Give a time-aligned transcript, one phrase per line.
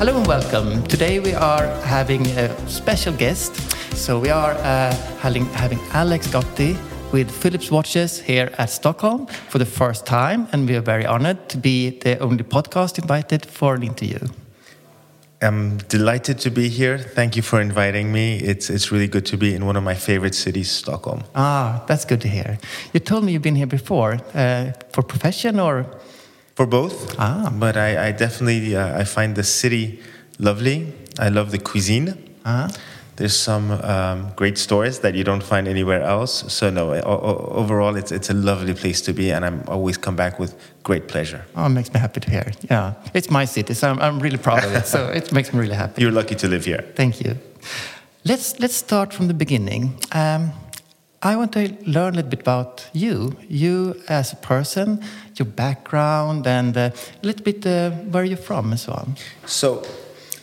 [0.00, 0.82] Hello and welcome.
[0.84, 3.54] Today we are having a special guest.
[3.94, 6.74] So we are uh, having, having Alex Ghotbi
[7.12, 11.50] with Phillips Watches here at Stockholm for the first time, and we are very honored
[11.50, 14.26] to be the only podcast invited for an interview.
[15.42, 16.96] I'm delighted to be here.
[16.96, 18.38] Thank you for inviting me.
[18.38, 21.24] It's it's really good to be in one of my favorite cities, Stockholm.
[21.34, 22.58] Ah, that's good to hear.
[22.94, 25.84] You told me you've been here before uh, for profession or
[26.60, 27.48] For both, Ah.
[27.58, 29.98] but I, I definitely uh, I find the city
[30.38, 30.92] lovely.
[31.18, 32.12] I love the cuisine.
[32.44, 32.68] Ah.
[33.16, 36.44] There's some um, great stores that you don't find anywhere else.
[36.52, 36.92] So no,
[37.62, 40.52] overall, it's it's a lovely place to be, and I'm always come back with
[40.82, 41.40] great pleasure.
[41.56, 42.52] Oh, it makes me happy to hear.
[42.70, 44.86] Yeah, it's my city, so I'm, I'm really proud of it.
[44.86, 46.02] So it makes me really happy.
[46.02, 46.84] You're lucky to live here.
[46.94, 47.36] Thank you.
[48.24, 49.94] Let's let's start from the beginning.
[50.12, 50.52] Um,
[51.22, 55.00] I want to learn a little bit about you, you as a person,
[55.40, 56.90] your background, and uh,
[57.22, 59.16] a little bit uh, where you're from and so on.
[59.46, 59.82] So,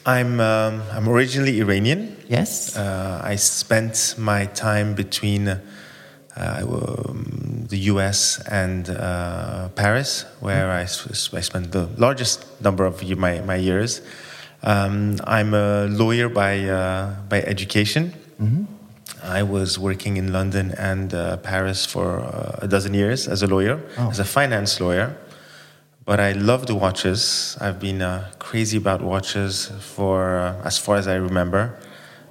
[0.06, 2.18] I'm um, I'm originally Iranian.
[2.28, 2.76] Yes.
[2.76, 5.60] Uh, I spent my time between uh,
[6.36, 8.40] um, the U.S.
[8.48, 14.02] and uh, Paris, where I spent the largest number of my my years.
[14.64, 18.14] Um, I'm a lawyer by uh, by education.
[19.24, 23.48] I was working in London and uh, Paris for uh, a dozen years as a
[23.48, 25.16] lawyer, as a finance lawyer.
[26.06, 27.58] But I love watches.
[27.60, 31.78] I've been uh, crazy about watches for uh, as far as I remember.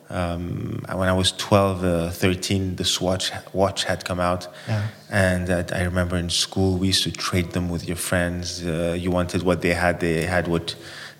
[0.08, 4.46] Um, when I was 12, uh, 13, the Swatch watch had come out.
[4.68, 4.86] Yeah.
[5.10, 8.64] And uh, I remember in school, we used to trade them with your friends.
[8.64, 10.76] Uh, you wanted what they had, they had what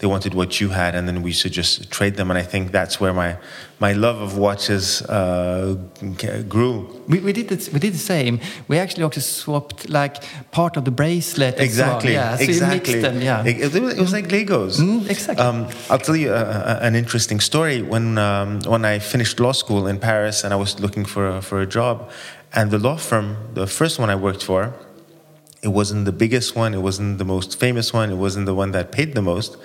[0.06, 2.30] they wanted what you had, and then we should just trade them.
[2.30, 3.36] And I think that's where my,
[3.80, 5.76] my love of watches uh,
[6.48, 7.02] grew.
[7.08, 8.38] We, we did it, we did the same.
[8.68, 10.14] We actually also swapped like
[10.52, 11.58] part of the bracelet.
[11.58, 11.88] and so on.
[11.96, 12.12] Exactly.
[12.12, 12.36] Yeah.
[12.36, 12.76] So exactly.
[12.76, 13.20] mixed them.
[13.20, 13.44] Yeah.
[13.44, 14.78] It, it was, it was like Legos.
[14.78, 15.44] Mm, exactly.
[15.44, 17.82] Um, I'll tell you uh, uh, an interesting story.
[17.82, 21.42] When um, when I finished law school in Paris and I was looking for a,
[21.42, 21.96] for a job,
[22.52, 24.60] and the law firm, the first one I worked for,
[25.62, 26.70] it wasn't the biggest one.
[26.78, 28.08] It wasn't the most famous one.
[28.16, 29.56] It wasn't the one that paid the most.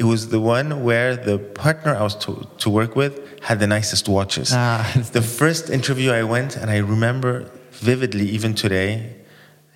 [0.00, 3.66] It was the one where the partner I was to, to work with had the
[3.66, 4.48] nicest watches.
[4.50, 4.90] Ah.
[5.12, 9.16] the first interview I went, and I remember vividly, even today,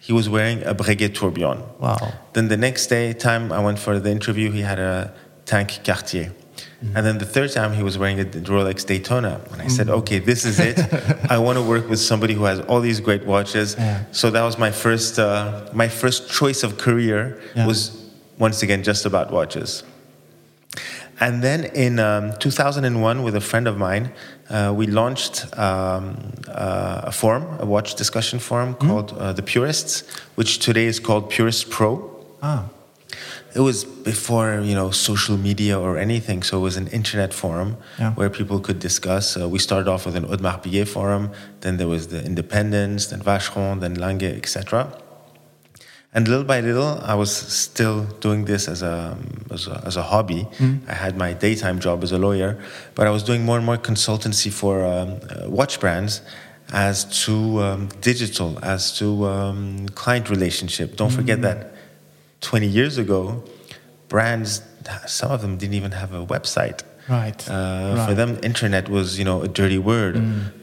[0.01, 1.62] he was wearing a Breguet Tourbillon.
[1.79, 2.15] Wow.
[2.33, 5.12] Then the next day, time I went for the interview, he had a
[5.45, 6.33] tank Cartier.
[6.95, 9.41] And then the third time, he was wearing a Rolex Daytona.
[9.53, 10.79] And I said, okay, this is it.
[11.31, 13.75] I want to work with somebody who has all these great watches.
[13.79, 14.05] Yeah.
[14.12, 17.67] So that was my first, uh, my first choice of career Yeah.
[17.67, 19.82] was once again just about watches.
[21.20, 24.12] And then in um, 2001, with a friend of mine,
[24.50, 30.02] uh, we launched um, uh, a forum, a watch discussion forum called uh, The Purists,
[30.34, 32.11] which today is called Purist Pro.
[32.43, 32.69] Ah.
[33.55, 37.76] It was before you know social media or anything, so it was an internet forum
[38.00, 38.12] Yeah.
[38.14, 39.37] where people could discuss.
[39.37, 43.20] Uh, we started off with an Audemars Piguet forum, then there was the Independence, then
[43.20, 44.88] Vacheron, then Lange, etc.
[46.14, 49.16] And little by little, I was still doing this as a
[49.50, 50.46] as a, as a hobby.
[50.88, 52.56] I had my daytime job as a lawyer,
[52.94, 56.20] but I was doing more and more consultancy for um, uh, watch brands.
[56.72, 60.96] as to um, digital, as to um, client relationship.
[60.96, 61.75] Don't forget that
[62.40, 63.44] 20 years ago,
[64.08, 64.62] brands,
[65.06, 66.82] some of them didn't even have a website.
[67.09, 67.49] Right.
[67.49, 68.09] Uh, Right.
[68.09, 70.17] For them, internet was you know a dirty word.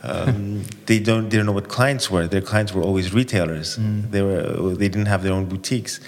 [0.03, 2.27] Um, they don't they don't know what clients were.
[2.27, 3.77] Their clients were always retailers.
[4.11, 5.99] They were they didn't have their own boutiques.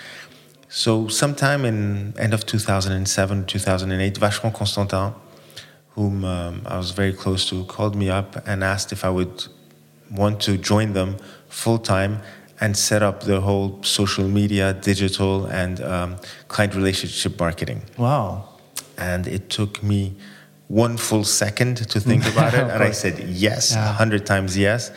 [0.69, 5.13] So sometime in end of 2007 2008, Vacheron Constantin,
[5.89, 9.45] whom um, I was very close to, called me up and asked if I would
[10.11, 12.21] want to join them full time
[12.59, 16.15] and set up the whole social media, digital, and um,
[16.47, 18.49] client relationship marketing Wow.
[18.97, 20.15] And it took me
[20.67, 23.93] one full second to think about it, and I said yes, a Yeah.
[23.93, 24.91] hundred times yes,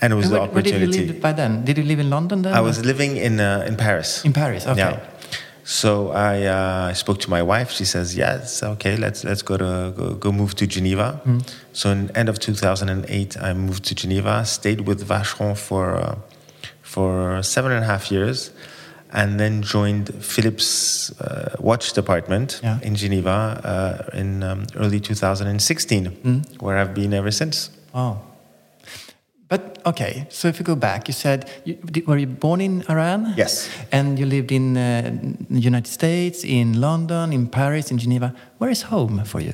[0.00, 1.06] and it was And the where, where did you opportunity.
[1.12, 1.64] live by then?
[1.64, 2.52] Did you live in London then?
[2.54, 4.24] I was living in uh, in Paris.
[4.24, 4.66] in Paris.
[4.66, 4.78] Okay.
[4.80, 5.00] Yeah.
[5.64, 7.70] So I uh, spoke to my wife.
[7.70, 8.96] She says, "Yes, okay.
[8.96, 11.38] Let's let's go to go, go move to Geneva." Hmm.
[11.72, 14.44] So in end of 2008, I moved to Geneva.
[14.44, 16.16] Stayed with Vacheron for uh,
[16.82, 18.50] for seven and a half years,
[19.12, 22.78] and then joined Phillips uh, watch department Yeah.
[22.82, 26.38] in Geneva uh, in um, early 2016, Hmm.
[26.60, 27.70] where I've been ever since.
[27.94, 28.16] Oh.
[29.48, 32.82] But okay, so if you go back, you said you, did- were you born in
[32.88, 33.34] Iran?
[33.36, 33.68] Yes.
[33.90, 35.10] And you lived in uh,
[35.50, 38.32] the United States, in London, in Paris, in Geneva.
[38.58, 39.52] Where is home for you?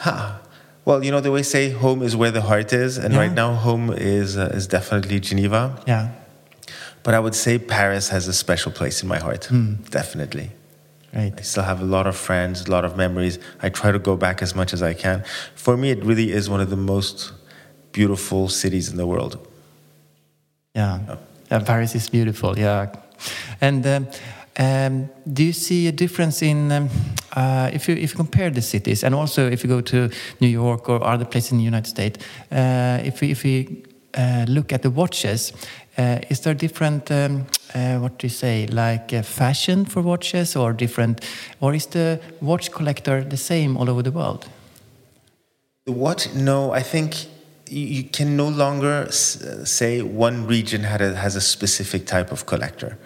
[0.00, 0.38] Ha.
[0.84, 3.20] Well, you know, they always say home is where the heart is, and Yeah.
[3.20, 5.78] right now home is uh, is definitely Geneva.
[5.86, 6.08] Yeah.
[7.02, 9.48] But I would say Paris has a special place in my heart,
[9.90, 10.50] definitely.
[11.12, 11.34] Great.
[11.36, 13.38] I still have a lot of friends, a lot of memories.
[13.62, 15.24] I try to go back as much as I can.
[15.54, 17.32] For me, it really is one of the most
[17.92, 19.46] beautiful cities in the world.
[20.74, 21.16] Yeah.
[21.50, 22.58] yeah Paris is beautiful.
[22.58, 22.94] Yeah.
[23.60, 24.06] And um,
[24.58, 26.88] um, do you see a difference in um,
[27.36, 30.10] uh, if you if you compare the cities, and also if you go to
[30.40, 32.18] New York or other places in the United States?
[32.50, 33.84] Uh, if we if we
[34.14, 35.52] uh, look at the watches,
[35.98, 37.10] uh, is there different?
[37.10, 38.66] Um, uh, what do you say?
[38.66, 41.20] Like uh, fashion for watches, or different,
[41.60, 44.48] or is the watch collector the same all over the world?
[45.84, 46.30] The what?
[46.34, 47.26] No, I think
[47.68, 52.46] you, can no longer uh, say one region had a, has a specific type of
[52.46, 52.98] collector.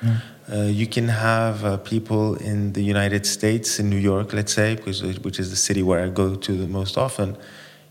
[0.52, 4.76] Uh, you can have uh, people in the United States, in New York, let's say,
[4.76, 7.36] because, which is the city where I go to the most often.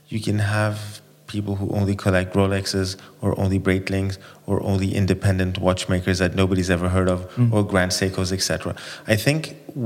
[0.07, 1.01] You can have
[1.35, 2.89] people who only collect Rolexes
[3.21, 4.17] or only Breitlings
[4.49, 7.51] or only independent watchmakers that nobody's ever heard of mm.
[7.53, 8.75] or Grand Seikos, etc.
[9.13, 9.39] I think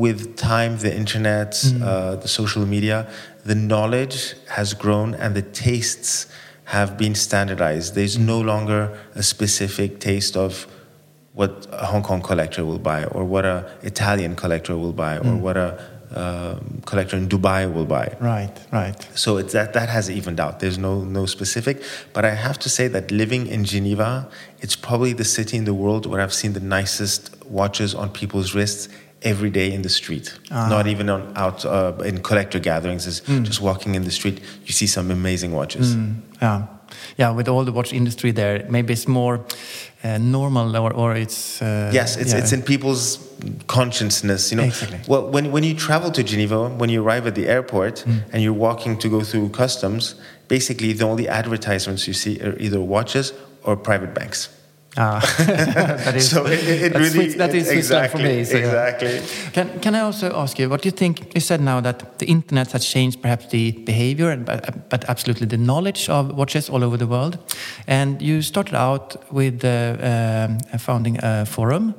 [0.03, 1.81] with time, the internet, mm.
[1.81, 2.97] uh, the social media,
[3.51, 6.27] the knowledge has grown and the tastes
[6.75, 7.95] have been standardized.
[7.95, 8.25] There's mm.
[8.33, 8.81] no longer
[9.15, 10.67] a specific taste of
[11.33, 15.35] what a Hong Kong collector will buy, or what a Italian collector will buy, or
[15.45, 15.69] what a
[16.15, 18.15] um, collector in Dubai will buy.
[18.19, 18.55] Right.
[18.71, 19.07] Right.
[19.15, 20.59] So it's that that has evened out.
[20.59, 21.83] There's no no specific,
[22.13, 24.27] but I have to say that living in Geneva,
[24.59, 28.55] it's probably the city in the world where I've seen the nicest watches on people's
[28.55, 28.89] wrists
[29.21, 30.37] every day in the street.
[30.49, 33.05] Not even on out uh, in collector gatherings.
[33.05, 35.95] Is just walking in the street, you see some amazing watches.
[36.41, 36.67] Yeah,
[37.17, 37.31] yeah.
[37.35, 39.39] With all the watch industry there, maybe it's more
[40.03, 42.39] uh, normal, or or it's uh, Yes, it's, yeah.
[42.39, 43.17] it's in people's
[43.67, 44.63] consciousness, you know.
[44.67, 44.99] Exactly.
[45.07, 48.21] Well, when, when you travel to Geneva, when you arrive at the airport Mm.
[48.33, 50.15] and you're walking to go through customs,
[50.47, 54.49] basically the only advertisements you see are either watches or private banks.
[54.97, 55.19] Ah,
[56.05, 58.39] that is So it- it- really- that is Switzerland for me.
[58.39, 58.87] exactly, yeah.
[58.89, 59.51] exactly.
[59.53, 61.19] Can can I also ask you what do you think?
[61.35, 65.47] You said now that the internet has changed perhaps the behavior, and but, but absolutely
[65.47, 67.37] the knowledge of watches all over the world.
[67.87, 69.69] And you started out with uh,
[70.01, 71.93] um, founding a forum,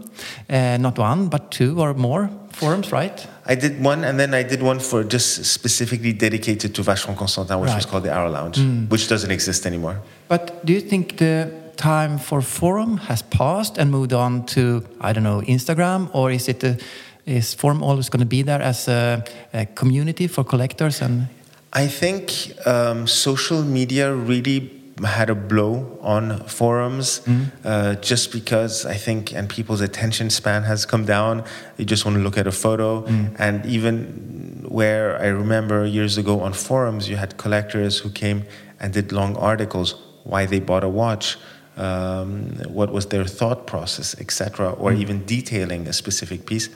[0.51, 3.27] uh, not one but two or more forums, right?
[3.47, 7.61] I did one, and then I did one for just specifically dedicated to Vacheron Constantin,
[7.61, 7.87] which was Right.
[7.87, 7.91] Mm.
[7.91, 8.59] called the Hour Lounge,
[8.91, 9.97] which doesn't exist anymore.
[10.29, 15.13] But do you think the time for forum has passed and moved on to I
[15.13, 16.79] don't know Instagram, or is it a,
[17.27, 21.29] is forum always going to be there as a, a community for collectors and
[21.73, 27.23] I think um, social media really had a blow on forums
[27.65, 31.45] uh, just because I think, and people's attention span has come down.
[31.77, 33.07] They just want to look at a photo.
[33.39, 38.45] And even where I remember years ago on forums, you had collectors who came
[38.79, 41.39] and did long articles why they bought a watch.
[41.81, 42.31] Um,
[42.79, 46.69] what was their thought process, etc., or even detailing a specific piece.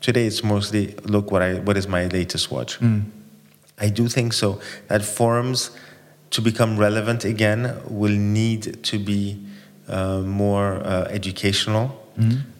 [0.00, 2.78] Today, it's mostly look what I what is my latest watch.
[3.86, 5.70] I do think so that forums
[6.30, 9.22] to become relevant again will need to be
[9.88, 11.86] uh, more uh, educational.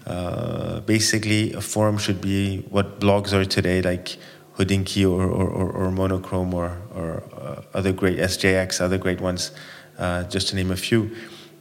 [0.06, 4.18] Uh, basically, a forum should be what blogs are today, like
[4.58, 9.52] Hodinkee or, or, or, or Monochrome or, or uh, other great SJX, other great ones.
[9.98, 11.10] uh, just to name a few.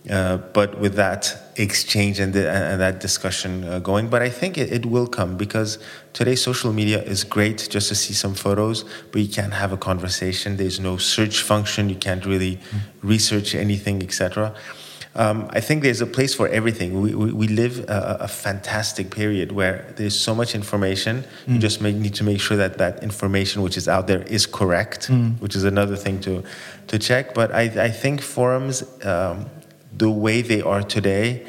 [0.10, 4.58] Uh, but with that exchange and, the, and that discussion uh, going, but I think
[4.58, 5.78] it, it, will come because
[6.14, 9.78] today social media is great just to see some photos, but you can't have a
[9.78, 10.58] conversation.
[10.58, 11.88] There's no search function.
[11.88, 12.80] You can't really mm.
[13.04, 14.56] research anything, etc.
[15.14, 17.02] Um, I think there's a place for everything.
[17.02, 21.26] We, we, we live a, a, fantastic period where there's so much information.
[21.46, 21.54] Mm.
[21.54, 24.46] You just make, need to make sure that that information which is out there is
[24.46, 25.40] correct, mm.
[25.42, 26.44] which is another thing to,
[26.88, 27.34] to check.
[27.34, 28.84] But I, I think forums.
[29.06, 29.48] Um,
[29.98, 31.46] the way they are today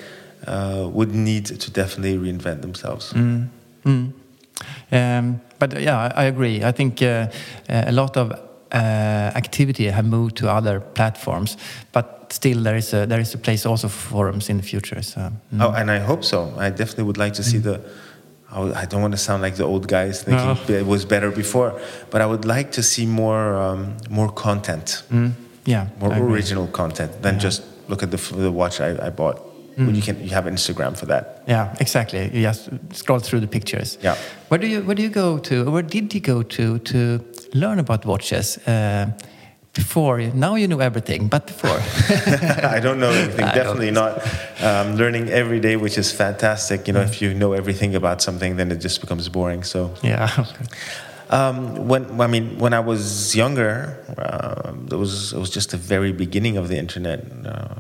[0.47, 3.13] uh, would need to definitely reinvent themselves.
[3.13, 3.49] Mm.
[3.85, 4.13] Mm.
[4.91, 6.65] Um, but yeah, I, agree.
[6.65, 7.29] I think uh,
[7.69, 8.77] a lot of uh,
[9.35, 11.57] activity have moved to other platforms,
[11.93, 15.03] but still there is a there is a place also for forums in the future.
[15.03, 15.61] So, mm.
[15.61, 16.53] Oh, and I hope so.
[16.59, 17.63] I definitely would like to see mm.
[17.63, 17.81] the.
[18.55, 20.75] I don't want to sound like the old guys thinking no.
[20.81, 21.81] it was better before,
[22.11, 25.05] but I would like to see more um, more content.
[25.11, 25.33] Mm.
[25.65, 27.41] Yeah, more original content than yeah.
[27.41, 29.39] just look at the, the watch I, I bought.
[29.77, 29.95] Mm.
[29.97, 31.25] You can you have Instagram for that.
[31.47, 32.23] Yeah, exactly.
[32.35, 33.99] You just scroll through the pictures.
[34.03, 34.17] Yeah.
[34.49, 35.55] Where do you where do you go to?
[35.71, 36.99] Where did you go to to
[37.55, 38.59] learn about watches?
[38.67, 39.07] Uh,
[39.75, 41.79] before now you know everything, but before
[42.77, 43.47] I don't know everything.
[43.61, 44.13] Definitely not.
[44.69, 46.87] Um, learning every day, which is fantastic.
[46.87, 47.11] You know, mm.
[47.11, 49.65] if you know everything about something, then it just becomes boring.
[49.65, 50.29] So yeah.
[51.33, 55.79] Um, when I mean, when I was younger, uh, it was it was just the
[55.79, 57.25] very beginning of the internet.
[57.45, 57.75] Uh,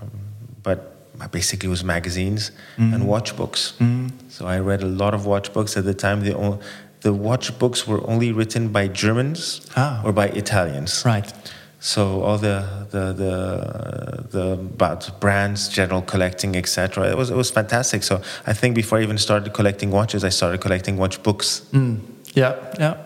[0.63, 2.95] but basically, it was magazines mm.
[2.95, 3.75] and watch books.
[3.79, 4.11] Mm.
[4.29, 6.23] So I read a lot of watch books at the time.
[6.23, 6.59] The only,
[7.03, 10.01] the watch books were only written by Germans ah.
[10.05, 11.03] or by Italians.
[11.05, 11.31] Right.
[11.79, 17.11] So all the the the, the about brands, general collecting, etc.
[17.11, 18.03] It was it was fantastic.
[18.03, 21.63] So I think before I even started collecting watches, I started collecting watch books.
[21.73, 22.01] Mm.
[22.35, 22.97] Yeah, yeah.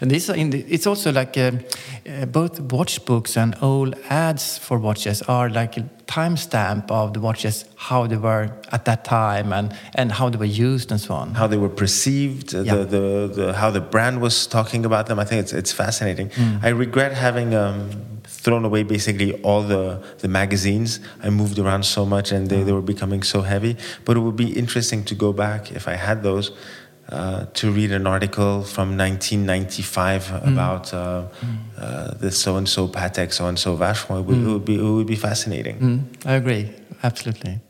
[0.00, 1.52] And this, it's also like uh,
[2.06, 7.20] uh, both watch books and old ads for watches are like a timestamp of the
[7.20, 11.14] watches, how they were at that time and, and how they were used and so
[11.14, 11.34] on.
[11.34, 12.74] How they were perceived, yeah.
[12.74, 15.18] the, the, the, how the brand was talking about them.
[15.18, 16.28] I think it's, it's fascinating.
[16.30, 16.62] Mm.
[16.62, 17.90] I regret having um,
[18.24, 21.00] thrown away basically all the, the magazines.
[21.22, 22.66] I moved around so much and they, mm.
[22.66, 23.76] they were becoming so heavy.
[24.04, 26.52] But it would be interesting to go back if I had those
[27.08, 30.52] uh, to read an article from 1995 mm.
[30.52, 31.58] about uh, mm.
[31.78, 34.20] uh, the so and so Patek, so and so Vacheron.
[34.20, 34.48] It would, mm.
[34.48, 35.78] it would, be, it would be fascinating.
[35.78, 36.26] Mm.
[36.26, 36.70] I agree,
[37.02, 37.60] absolutely.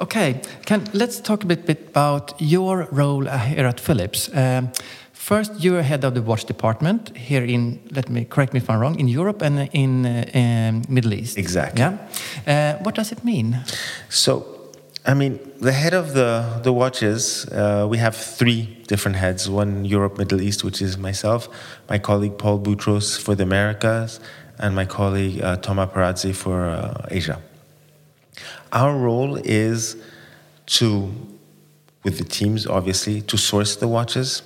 [0.00, 4.30] Okay, can, let's talk a bit, bit about your role uh, here at Phillips.
[4.32, 4.70] Um,
[5.12, 8.78] first, you're head of the watch department here in, let me correct me if I'm
[8.78, 11.36] wrong, in Europe and in uh, um, Middle East.
[11.36, 11.80] Exactly.
[11.80, 12.82] Yeah.
[12.82, 13.58] what does it mean?
[14.08, 14.59] So,
[15.10, 19.84] I mean, the head of the, the watches, uh, we have three different heads one
[19.84, 21.48] Europe, Middle East, which is myself,
[21.88, 24.20] my colleague Paul Boutros for the Americas,
[24.60, 27.42] and my colleague uh, Thomas Perazzi for uh, Asia.
[28.72, 29.96] Our role is
[30.78, 31.12] to,
[32.04, 34.42] with the teams obviously, to source the watches,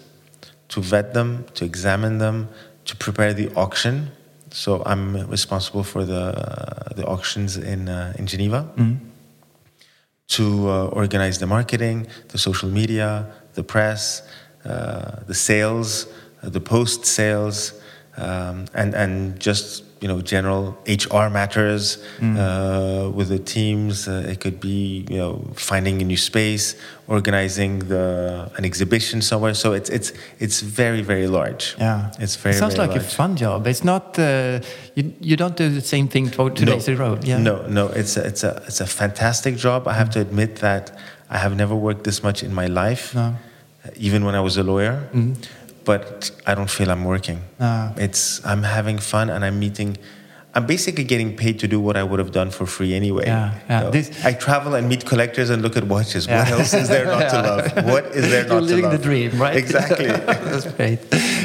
[0.68, 2.48] to vet them, to examine them,
[2.86, 4.12] to prepare the auction.
[4.50, 8.72] So I'm responsible for the, the auctions in, uh, in Geneva.
[8.78, 9.10] Mm-hmm
[10.28, 14.22] to uh, organize the marketing, the social media, the press,
[14.64, 16.06] uh, the sales,
[16.42, 17.80] uh, the post sales,
[18.16, 21.84] um, and and just you know general HR matters
[22.18, 22.36] mm.
[22.36, 24.06] uh, with the teams.
[24.06, 26.66] Uh, it could be you know finding a new space,
[27.08, 29.54] organizing the an exhibition somewhere.
[29.54, 30.12] So it's it's
[30.44, 31.74] it's very very large.
[31.78, 32.54] Yeah, it's very.
[32.54, 33.12] It sounds very like large.
[33.12, 33.66] a fun job.
[33.66, 34.60] It's not uh,
[34.94, 35.04] you.
[35.20, 37.18] You don't do the same thing two days in a row.
[37.22, 37.38] Yeah.
[37.38, 37.86] No, no.
[38.00, 39.88] It's a, it's a it's a fantastic job.
[39.88, 40.16] I have mm.
[40.16, 40.84] to admit that
[41.30, 43.14] I have never worked this much in my life.
[43.14, 43.36] No.
[43.96, 45.08] Even when I was a lawyer.
[45.14, 45.36] Mm
[45.84, 47.40] but I don't feel I'm working.
[47.60, 47.92] Ah.
[47.96, 49.96] It's I'm having fun and I'm meeting.
[50.56, 53.26] I'm basically getting paid to do what I would have done for free anyway.
[53.26, 53.80] Yeah, yeah.
[53.80, 56.28] Know, this, I travel and meet collectors and look at watches.
[56.28, 56.38] Yeah.
[56.38, 57.86] What else is there not to love?
[57.86, 58.70] What is there You're not to love?
[58.70, 59.56] living the dream, right?
[59.56, 60.06] Exactly.
[60.50, 61.00] That's great.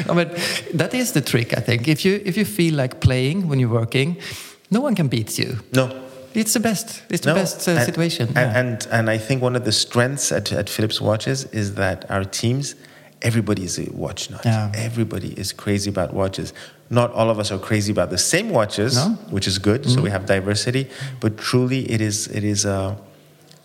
[0.08, 0.30] I mean,
[0.74, 1.88] that is the trick, I think.
[1.88, 4.16] If you if you feel like playing when you're working,
[4.70, 5.58] no one can beat you.
[5.72, 5.90] No.
[6.32, 7.02] It's the best.
[7.10, 7.34] It's the no.
[7.34, 8.28] best uh, and, situation.
[8.28, 8.60] And, yeah.
[8.60, 12.24] and and I think one of the strengths at, at Phillips Watches is that our
[12.24, 12.76] teams
[13.22, 14.44] everybody is a watch nut.
[14.44, 14.72] Yeah.
[14.74, 16.52] Everybody is crazy about watches.
[16.88, 19.14] Not all of us are crazy about the same watches, no?
[19.30, 19.82] which is good.
[19.82, 19.94] Mm-hmm.
[19.94, 20.88] So we have diversity,
[21.20, 22.96] but truly, it is it is a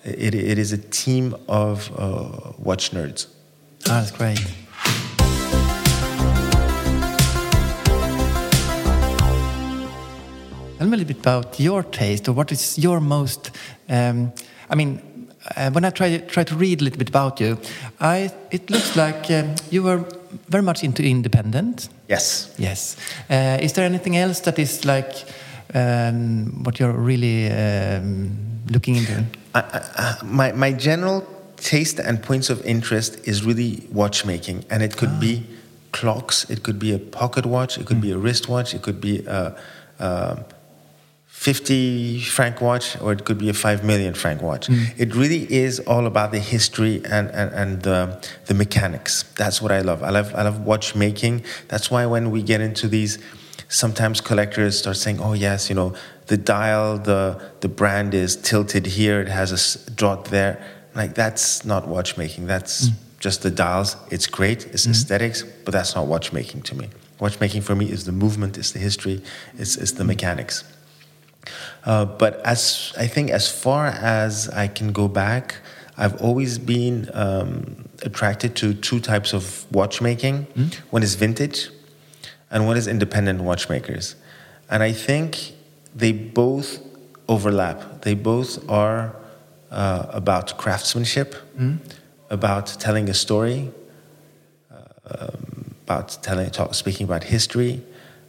[0.04, 3.28] it, it is a team of uh, watch nerds.
[3.88, 4.40] Oh, that's great.
[10.78, 13.52] Tell me a little bit about your taste, or what is your most.
[13.90, 14.34] Um,
[14.70, 15.02] I mean,
[15.56, 17.58] uh, when I try try to read a little bit about you,
[18.00, 20.06] I it looks like um, you were
[20.50, 21.90] very much into independent.
[22.10, 22.54] Yes.
[22.58, 22.98] Yes.
[23.30, 25.26] Uh, is there anything else that is like
[25.74, 28.38] um, what you're really um,
[28.70, 29.24] looking into?
[29.54, 31.26] I, I, my, my general
[31.58, 35.44] taste and points of interest is really watchmaking, and it could be
[35.92, 39.26] clocks, it could be a pocket watch, it could be a wristwatch, it could be
[39.26, 39.56] a,
[40.00, 40.44] a
[41.46, 44.66] 50 franc watch, or it could be a 5 million franc watch.
[44.66, 44.86] Hmm.
[44.98, 49.22] It really is all about the history and, and, and the, the mechanics.
[49.36, 50.02] That's what I love.
[50.02, 51.44] I love, I love watchmaking.
[51.68, 53.20] That's why when we get into these,
[53.68, 55.94] sometimes collectors start saying, oh, yes, you know,
[56.26, 60.60] the dial, the, the brand is tilted here, it has a dot there.
[60.96, 62.48] Like, that's not watchmaking.
[62.48, 62.96] That's hmm.
[63.20, 63.98] just the dials.
[64.10, 64.92] It's great, it's hmm.
[64.94, 66.90] aesthetics, but that's not watchmaking to me.
[67.20, 69.22] Watchmaking for me is the movement, it's the history,
[69.60, 70.64] it's, it's the mechanics.
[71.86, 75.56] Uh, but as I think, as far as I can go back,
[75.98, 80.48] I've always been um, attracted to two types of watchmaking.
[80.90, 81.70] One is vintage,
[82.52, 84.16] and one is independent watchmakers.
[84.70, 85.54] And I think
[85.96, 86.80] they both
[87.28, 88.02] overlap.
[88.02, 89.16] They both are
[89.72, 91.36] uh, about craftsmanship,
[92.30, 93.72] about telling a story,
[94.72, 94.76] uh,
[95.20, 97.82] um, about telling, talk, speaking about history,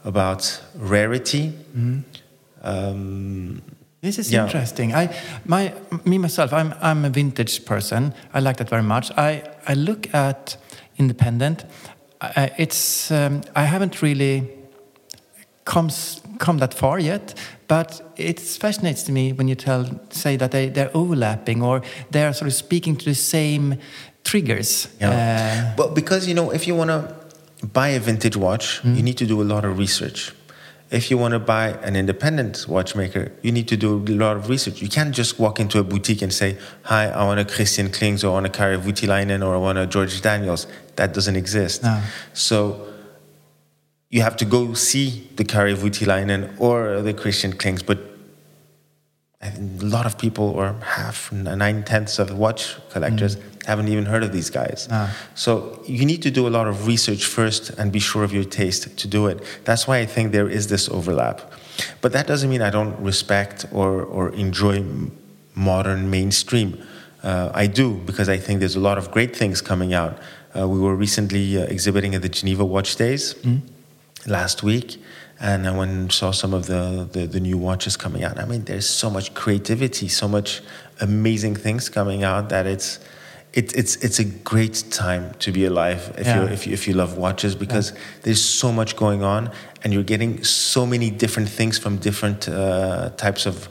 [0.05, 1.53] about rarity.
[2.67, 3.63] Um,
[4.03, 4.45] This is Yeah.
[4.45, 4.95] interesting.
[4.95, 5.09] I,
[5.45, 5.73] my,
[6.05, 8.13] me myself, I'm, I'm a vintage person.
[8.35, 9.11] I like that very much.
[9.17, 10.57] I, I look at
[10.99, 11.65] independent.
[12.21, 14.49] I, it's, um, I haven't really
[15.65, 15.91] come,
[16.39, 17.35] come that far yet,
[17.69, 22.33] but it fascinates to me when you tell, say that they, they're overlapping or they're
[22.33, 23.77] sort of speaking to the same
[24.23, 24.89] triggers.
[25.01, 25.11] Yeah.
[25.11, 27.15] Uh, well, because you know, if you want to
[27.73, 30.33] buy a vintage watch, you need to do a lot of research.
[30.91, 34.49] If you want to buy an independent watchmaker, you need to do a lot of
[34.49, 34.81] research.
[34.81, 38.23] You can't just walk into a boutique and say, "Hi, I want a Christian Klings
[38.23, 41.83] or I want a Kari Voutilainen or I want a George Daniels." That doesn't exist.
[41.83, 42.01] No.
[42.33, 42.87] So
[44.11, 47.99] you have to go see the Kari Voutilainen or the Christian Klings, but
[49.43, 49.53] a
[49.83, 53.56] lot of people, or half, nine tenths of watch collectors, mm.
[53.67, 54.89] Haven't even heard of these guys.
[55.35, 58.45] So you need to do a lot of research first and be sure of your
[58.45, 59.43] taste to do it.
[59.65, 61.53] That's why I think there is this overlap.
[62.01, 64.85] But that doesn't mean I don't respect or, or enjoy
[65.55, 66.81] modern mainstream.
[67.23, 70.19] Uh, I do because I think there's a lot of great things coming out.
[70.57, 73.35] Uh, we were recently uh, exhibiting at the Geneva Watch Days
[74.27, 74.99] last week
[75.39, 78.39] and I went and saw some of the, the, the new watches coming out.
[78.39, 80.63] I mean, there's so much creativity, so much
[81.01, 82.99] amazing things coming out that it's
[83.57, 86.43] it, it's it's a great time to be alive if Yeah.
[86.43, 87.93] you if you if you love watches because
[88.23, 89.51] there's so much going on
[89.83, 93.69] and you're getting so many different things from different uh, types of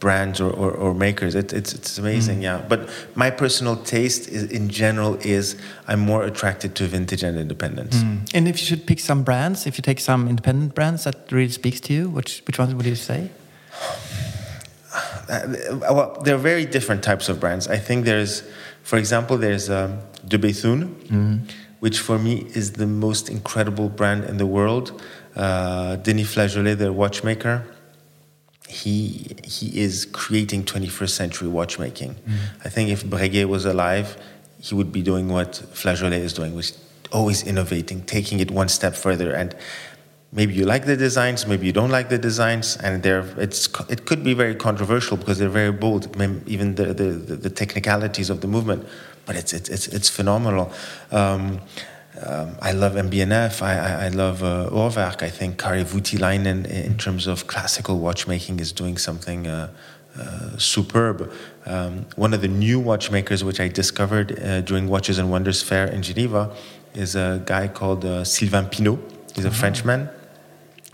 [0.00, 1.34] brands or, or, or makers.
[1.36, 2.60] It, it's it's amazing, yeah.
[2.68, 2.80] But
[3.14, 5.56] my personal taste is, in general is
[5.86, 7.94] I'm more attracted to vintage and independence.
[8.34, 11.52] and if you should pick some brands, if you take some independent brands that really
[11.52, 13.30] speaks to you, which, which ones would you say?
[15.28, 15.48] Uh,
[15.94, 17.66] well, there are very different types of brands.
[17.66, 18.42] I think there's,
[18.82, 21.46] for example, there's um, De Bethune,
[21.80, 25.00] which for me is the most incredible brand in the world.
[25.34, 27.64] Uh, Denis Flageolet, their watchmaker,
[28.68, 32.16] he he is creating 21st century watchmaking.
[32.64, 34.16] I think if Breguet was alive,
[34.58, 36.72] he would be doing what Flageolet is doing, which
[37.12, 39.32] always innovating, taking it one step further.
[39.32, 39.54] And
[40.32, 44.06] maybe you like the designs, maybe you don't like the designs, and they're it's it
[44.06, 46.04] could be very controversial because they're very bold,
[46.46, 48.86] even the the, the, technicalities of the movement.
[49.26, 50.72] But it's it's it's, it's phenomenal.
[51.10, 51.60] Um,
[52.26, 53.62] um, I love MB&F.
[53.62, 54.68] I, I, I love uh.
[55.20, 59.70] I think Kari Voutilainen, in terms of classical watchmaking, is doing something uh,
[60.18, 61.32] uh, superb.
[61.64, 65.86] Um, one of the new watchmakers, which I discovered uh, during Watches and Wonders Fair
[65.86, 66.54] in Geneva,
[66.94, 68.98] is a guy called uh, Sylvain Pinaud.
[69.34, 70.10] He's a Frenchman.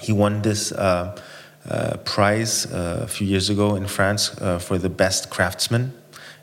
[0.02, 1.20] He won this uh,
[1.68, 5.92] uh, prize uh, a few years ago in France uh, for the best craftsman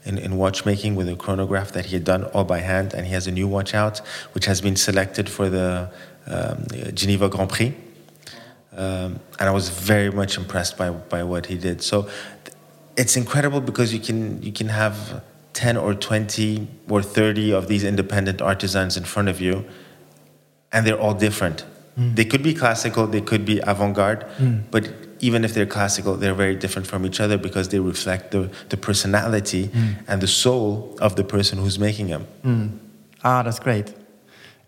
[0.04, 2.94] in, in watchmaking with a chronograph that he had done all by hand.
[2.94, 4.00] And he has a new watch out,
[4.34, 5.92] which has been selected for the
[6.28, 7.74] um, Geneva Grand Prix.
[8.74, 11.82] Um, and I was very much impressed by, by what he did.
[11.82, 12.10] So
[12.98, 17.84] it's incredible because you can, you can have 10 or 20 or 30 of these
[17.84, 19.66] independent artisans in front of you,
[20.72, 21.66] and they're all different.
[21.98, 24.60] They could be classical, they could be avant garde, hmm.
[24.70, 28.52] but even if they're classical, they're very different from each other because they reflect the,
[28.68, 29.92] the personality hmm.
[30.08, 32.28] and the soul of the person who's making them.
[32.44, 32.68] Hmm.
[33.24, 33.94] Ah, that's great.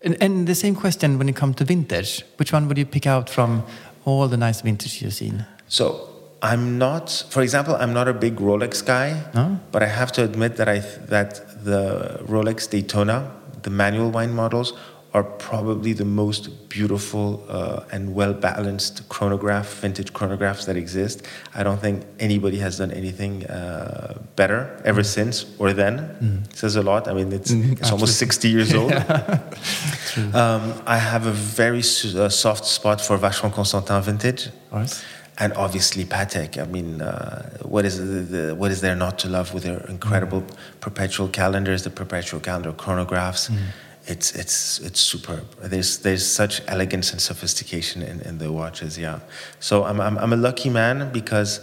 [0.01, 2.23] And, and the same question when it comes to vintage.
[2.37, 3.63] Which one would you pick out from
[4.05, 5.45] all the nice vintage you've seen?
[5.67, 6.09] So
[6.41, 9.59] I'm not, for example, I'm not a big Rolex guy, No?
[9.71, 13.31] but I have to admit that I that the Rolex Daytona,
[13.63, 14.73] the manual wine models,
[15.13, 21.25] are probably the most beautiful uh, and well balanced chronograph, vintage chronographs that exist.
[21.55, 25.99] I don't think anybody has done anything uh, better ever since or then.
[26.21, 26.45] Mm.
[26.51, 27.07] It says a lot.
[27.07, 28.91] I mean, it's, it's almost 60 years old.
[30.33, 34.49] um, I have a very uh, soft spot for Vacheron Constantin vintage.
[35.39, 36.59] And obviously Patek.
[36.59, 39.85] I mean, uh, what is the, the, what is there not to love with their
[39.87, 40.43] incredible
[40.81, 43.51] perpetual calendars, the perpetual calendar chronographs?
[44.07, 45.43] It's it's it's superb.
[45.61, 48.97] There's there's such elegance and sophistication in, in the watches.
[48.97, 49.19] Yeah.
[49.59, 51.59] So I'm, I'm I'm a lucky man because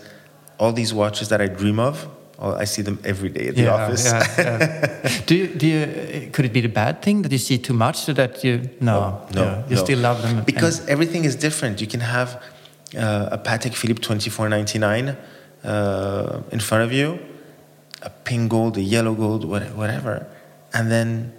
[0.59, 2.07] all these watches that I dream of,
[2.38, 4.04] oh, I see them every day at the office.
[4.04, 5.20] yeah, yeah.
[5.26, 7.96] do you, do you, could it be the bad thing that you see too much
[7.96, 9.85] so that you no No, yeah, you no.
[9.85, 11.80] still love them and- because everything is different.
[11.80, 12.40] You can have
[12.96, 15.16] uh, a Patek Philippe twenty four ninety nine
[15.64, 17.18] uh, in front of you,
[18.02, 20.26] a pink gold, a yellow gold, whatever,
[20.74, 21.33] and then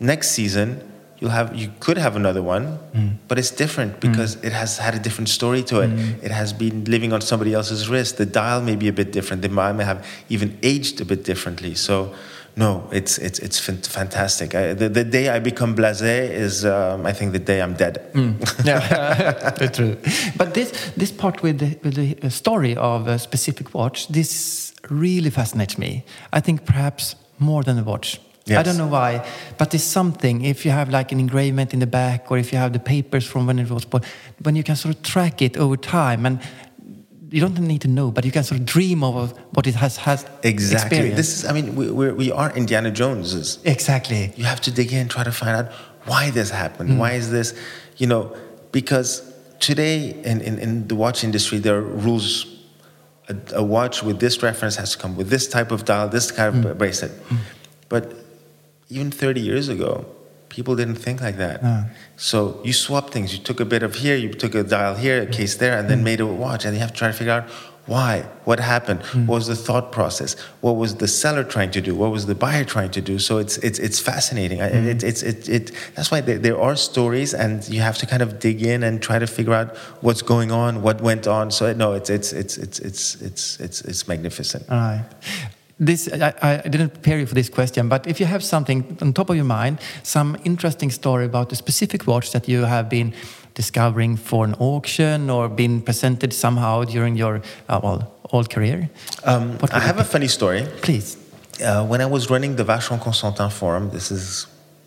[0.00, 0.80] next season
[1.24, 2.78] you'll have you could have another one,
[3.28, 5.90] but it's different because it has had a different story to it.
[6.22, 8.18] It has been living on somebody else's wrist.
[8.18, 9.42] The dial may be a bit different.
[9.42, 11.74] The dial may have even aged a bit differently.
[11.74, 12.12] So.
[12.56, 13.58] No, it's it's it's
[13.98, 14.54] fantastic.
[14.54, 17.94] I, the, the day I become blasé is, um, I think, the day I'm dead.
[18.64, 19.96] yeah, true.
[20.36, 24.72] But this this part with the, with the uh, story of a specific watch, this
[24.88, 26.04] really fascinates me.
[26.32, 28.20] I think perhaps more than a watch.
[28.50, 29.26] I don't know why,
[29.56, 30.44] but there's something.
[30.44, 33.26] If you have like an engravement in the back, or if you have the papers
[33.26, 34.04] from when it was bought,
[34.42, 36.40] when you can sort of track it over time, and
[37.30, 39.96] you don't need to know, but you can sort of dream of what it has
[39.96, 40.86] has Exactly.
[40.86, 41.16] experienced.
[41.16, 43.58] This is, I mean, we, we're, we are Indiana Joneses.
[43.64, 44.32] exactly.
[44.36, 45.72] You have to dig in, try to find out
[46.04, 46.98] why this happened.
[46.98, 47.18] Why mm.
[47.18, 47.58] is this,
[47.96, 48.36] you know,
[48.72, 49.22] because
[49.58, 52.46] today in, in, in the watch industry, there are rules.
[53.26, 56.30] A, a watch with this reference has to come with this type of dial, this
[56.30, 56.78] kind of mm.
[56.78, 57.12] bracelet.
[57.28, 57.38] Mm.
[57.88, 58.23] But
[58.94, 60.06] even 30 years ago,
[60.48, 61.62] people didn't think like that.
[62.16, 63.36] So you swap things.
[63.36, 65.90] You took a bit of here, you took a dial here, a case there, and
[65.90, 66.04] then mm.
[66.04, 66.64] made a watch.
[66.64, 67.48] And you have to try to figure out
[67.86, 69.26] why, what happened, mm.
[69.26, 72.34] what was the thought process, what was the seller trying to do, what was the
[72.34, 73.18] buyer trying to do.
[73.18, 74.62] So it's it's it's fascinating.
[74.62, 75.02] I It, mm.
[75.02, 78.38] it's it, it that's why there, there are stories, and you have to kind of
[78.38, 81.50] dig in and try to figure out what's going on, what went on.
[81.50, 84.64] So no, it's it's it's it's it's it's it's, it's magnificent.
[84.70, 85.04] All right.
[85.80, 86.32] This I,
[86.64, 89.36] I didn't prepare you for this question, but if you have something on top of
[89.36, 93.12] your mind, some interesting story about a specific watch that you have been
[93.54, 98.88] discovering for an auction or been presented somehow during your uh, well old career,
[99.24, 100.66] Um, I have a funny story.
[100.82, 101.16] please.
[101.62, 104.46] Uh, when I was running the Vacheron Constantin forum, this is,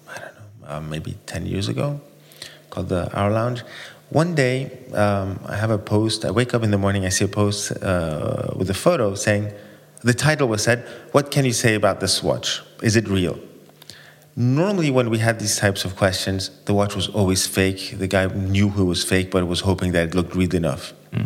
[0.10, 2.00] I don't know, uh, maybe 10 years ago,
[2.70, 3.64] called the Hour Lounge.
[4.10, 6.26] One day, um, I have a post.
[6.26, 9.52] I wake up in the morning, I see a post uh, with a photo saying,
[10.08, 12.62] the title was said, What can you say about this watch?
[12.82, 13.40] Is it real?
[14.36, 17.96] Normally, when we had these types of questions, the watch was always fake.
[17.98, 20.94] The guy knew it was fake, but was hoping that it looked real enough.
[21.12, 21.26] Hmm.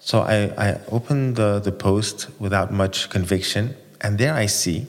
[0.00, 4.86] So I, I opened the, the post without much conviction, and there I see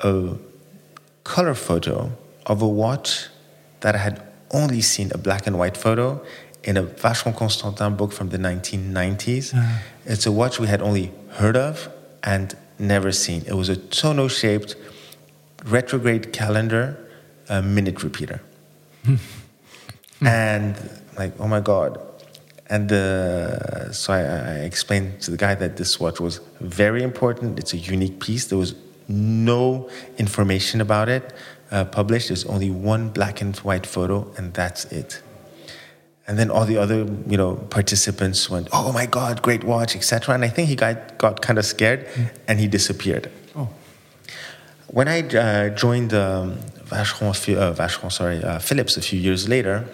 [0.00, 0.34] a
[1.22, 2.10] color photo
[2.46, 3.28] of a watch
[3.80, 6.22] that I had only seen a black and white photo
[6.64, 9.54] in a Vacheron Constantin book from the 1990s.
[10.06, 11.88] It's a watch we had only heard of
[12.24, 13.42] and never seen.
[13.46, 14.76] It was a tonneau shaped
[15.66, 16.98] retrograde calendar
[17.48, 18.42] uh, minute repeater.
[20.20, 20.76] and
[21.16, 22.00] like, oh my God.
[22.70, 27.58] And uh, so I, I explained to the guy that this watch was very important.
[27.58, 28.46] It's a unique piece.
[28.46, 28.74] There was
[29.06, 31.34] no information about it
[31.70, 32.28] uh, published.
[32.28, 35.20] There's only one black and white photo, and that's it.
[36.26, 40.34] And then all the other, you know, participants went, "Oh my God, great watch, etc."
[40.34, 42.08] And I think he got got kind of scared,
[42.48, 43.30] and he disappeared.
[43.54, 43.68] Oh.
[44.86, 49.86] When I uh, joined um, Vacheron, uh, Vacheron, sorry, uh, Phillips a few years later,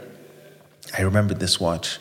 [0.97, 1.99] I remembered this watch.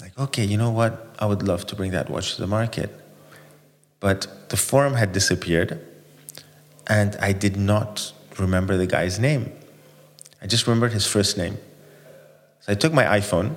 [0.00, 1.14] Like, okay, you know what?
[1.18, 2.90] I would love to bring that watch to the market.
[4.00, 5.80] But the forum had disappeared,
[6.86, 9.52] and I did not remember the guy's name.
[10.42, 11.58] I just remembered his first name.
[12.70, 13.54] I took my iPhone,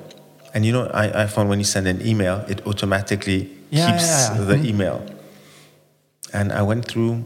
[0.53, 4.35] and you know, I, iPhone, when you send an email, it automatically Yeah, keeps yeah,
[4.35, 4.43] yeah.
[4.49, 4.65] the Mhm.
[4.65, 5.05] email.
[6.33, 7.23] And I went through,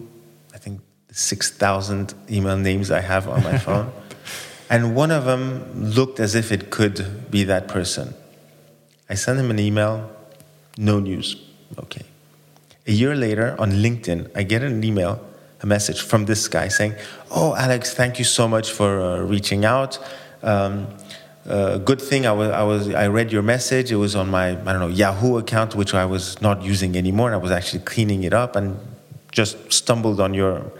[0.53, 3.91] I think, 6,000 email names I have on my phone.
[4.69, 5.63] and one of them
[5.95, 8.13] looked as if it could be that person.
[9.09, 10.09] I sent him an email,
[10.77, 11.37] no news.
[11.79, 12.03] Okay.
[12.85, 15.19] A year later, on LinkedIn, I get an email,
[15.63, 16.95] a message from this guy saying,
[17.31, 19.99] Oh, Alex, thank you so much for uh, reaching out.
[20.43, 20.87] Um,
[21.47, 23.91] uh, good thing I was, I was I read your message.
[23.91, 27.27] It was on my I don't know Yahoo account, which I was not using anymore.
[27.27, 28.77] And I was actually cleaning it up and
[29.31, 30.71] just stumbled on your.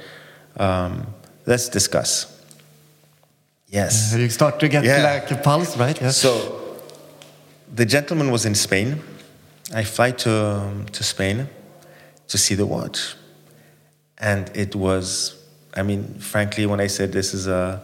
[0.57, 1.07] Um,
[1.45, 2.33] let's discuss.
[3.69, 4.15] Yes.
[4.15, 5.03] You start to get Yeah.
[5.03, 5.99] like a pulse, right?
[6.01, 6.11] Yeah.
[6.11, 6.77] So
[7.73, 9.01] the gentleman was in Spain.
[9.73, 11.47] I fly to um, to Spain
[12.27, 13.15] to see the watch,
[14.17, 15.35] and it was.
[15.75, 17.83] I mean, frankly, when I said this is a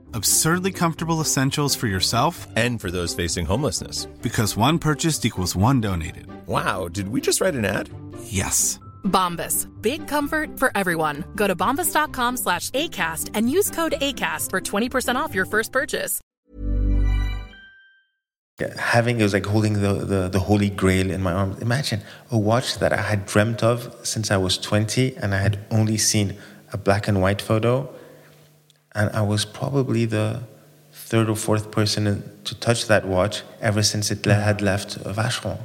[0.13, 4.05] Absurdly comfortable essentials for yourself And for those facing homelessness.
[4.21, 6.27] because one purchased equals one donated.
[6.47, 7.89] Wow, did we just write an ad?
[8.23, 8.79] Yes.
[9.03, 9.67] Bombas.
[9.81, 11.23] Big comfort for everyone.
[11.35, 16.19] Go to bombas.com slash ACAST and use code ACAST for 20% off your first purchase.
[18.77, 21.57] having it was like holding the, the, the holy grail in my arms.
[21.63, 25.57] Imagine a watch that I had dreamt of since I was 20 and I had
[25.71, 26.35] only seen
[26.71, 27.89] a black and white photo.
[28.93, 30.41] And I was probably the
[30.91, 35.59] third or fourth person to touch that watch ever since it had left Vacheron.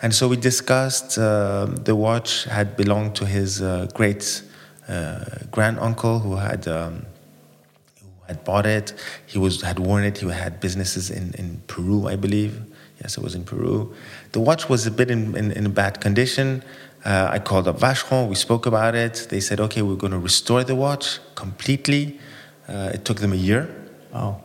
[0.00, 4.42] And so we discussed uh, the watch had belonged to his uh, great
[4.88, 6.68] uh, grand uncle who had.
[6.68, 7.06] Um,
[8.28, 8.92] had bought it.
[9.26, 10.18] He was had worn it.
[10.18, 12.60] He had businesses in, in Peru, I believe.
[13.00, 13.94] Yes, it was in Peru.
[14.32, 16.62] The watch was a bit in, in, in bad condition.
[17.08, 18.28] Uh, I called up Vacheron.
[18.28, 19.28] We spoke about it.
[19.30, 22.20] They said, okay, we're going to restore the watch completely.
[22.68, 23.66] Uh, it took them a year.
[24.12, 24.42] Oh.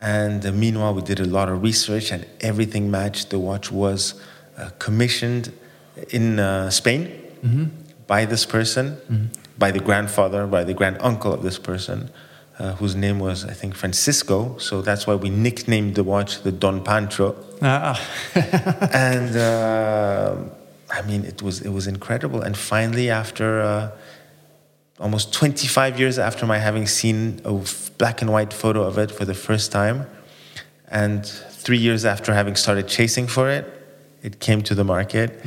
[0.00, 3.30] And uh, meanwhile, we did a lot of research and everything matched.
[3.30, 4.14] The watch was
[4.56, 5.52] uh, commissioned
[6.10, 7.10] in uh, Spain
[8.06, 12.10] by this person, by the grandfather, by the grand uncle of this person,
[12.60, 14.56] uh, whose name was, I think, Francisco.
[14.58, 17.34] So that's why we nicknamed the watch the Don Pancho.
[17.62, 18.00] Ah,
[18.92, 20.36] and uh,
[20.92, 22.42] I mean, it was, it was incredible.
[22.42, 23.90] And finally, after uh,
[24.98, 27.52] almost 25 years after my having seen a
[27.98, 30.06] black and white photo of it for the first time,
[30.90, 31.24] and
[31.64, 33.64] three years after having started chasing for it,
[34.22, 35.40] it came to the market.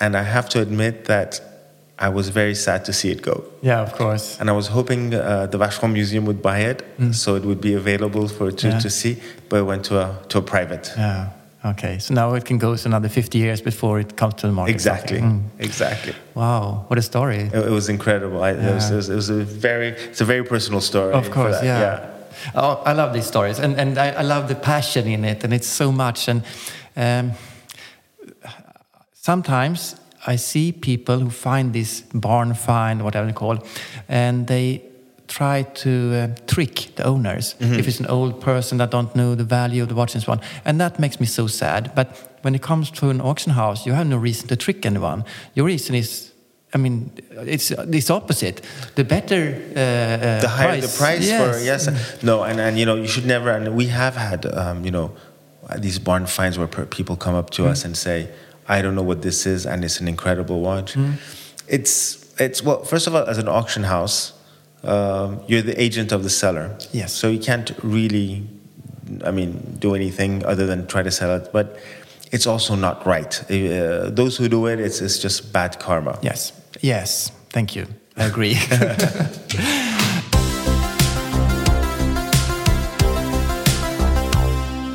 [0.00, 1.40] And I have to admit that
[1.98, 3.44] I was very sad to see it go.
[3.62, 4.38] yeah, of course.
[4.40, 7.74] And I was hoping uh, the Vacheron Museum would buy it so it would be
[7.74, 8.78] available for to, Yeah.
[8.80, 10.92] to see, but it went to a, to a private.
[10.96, 11.30] Yeah.
[11.64, 11.98] Okay.
[11.98, 14.74] So now it can go another 50 years before it comes to the market.
[14.74, 15.40] Exactly, Mm.
[15.58, 16.14] exactly.
[16.34, 16.84] Wow.
[16.88, 17.38] What a story.
[17.38, 18.42] It, it was incredible.
[18.42, 21.14] I, it, was, it, was, it was a very, it's a very personal story.
[21.14, 22.10] Of course, that, yeah.
[22.54, 25.54] Oh, I love these stories, and and I, I love the passion in it, and
[25.54, 26.28] it's so much.
[26.28, 26.42] And
[26.96, 27.32] um,
[29.12, 29.96] sometimes
[30.26, 33.58] I see people who find this barn find, whatever they call,
[34.08, 34.82] and they
[35.38, 39.44] try to uh, trick the owners if it's an old person that don't know the
[39.44, 41.90] value of the watch and so on, and that makes me so sad.
[41.94, 42.08] But
[42.42, 45.24] when it comes to an auction house, you have no reason to trick anyone.
[45.54, 46.30] Your reason is.
[46.76, 47.10] I mean,
[47.54, 48.60] it's it's opposite.
[48.94, 49.42] The better
[49.76, 50.86] uh, uh, the higher price.
[50.92, 51.86] the price for Yes.
[51.86, 54.90] yes no and, and you know you should never and we have had um, you
[54.90, 55.10] know
[55.78, 57.70] these barn finds where per- people come up to Mm.
[57.72, 58.26] us and say
[58.76, 61.12] i don't know what this is and it's an incredible watch Mm.
[61.68, 61.94] it's
[62.40, 64.32] it's well first of all as an auction house
[64.86, 67.12] um, you're the agent of the seller Yes.
[67.12, 68.42] so you can't really
[69.24, 71.66] i mean do anything other than try to sell it but
[72.32, 76.52] it's also not right uh, those who do it it's, it's just bad karma Yes.
[76.80, 77.30] Yes.
[77.50, 77.86] Thank you.
[78.16, 78.54] I agree.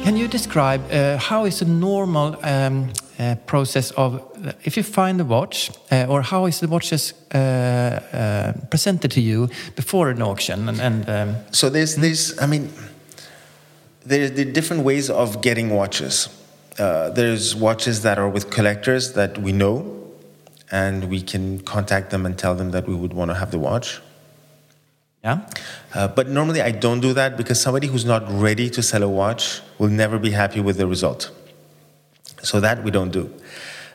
[0.04, 4.22] Can you describe uh, how is a normal um, uh, process of
[4.64, 9.20] if you find a watch, uh, or how is the watches uh, uh, presented to
[9.22, 10.70] you before an auction?
[10.70, 12.70] And, and um, So there's there's I mean
[14.06, 16.30] there's the different ways of getting watches.
[16.78, 19.84] Uh, there's watches that are with collectors that we know,
[20.72, 23.60] and we can contact them and tell them that we would want to have the
[23.60, 24.00] watch.
[25.24, 25.40] yeah,
[25.94, 29.10] Uh, but normally I don't do that because somebody who's not ready to sell a
[29.10, 31.32] watch will never be happy with the result.
[32.42, 33.34] So that we don't do.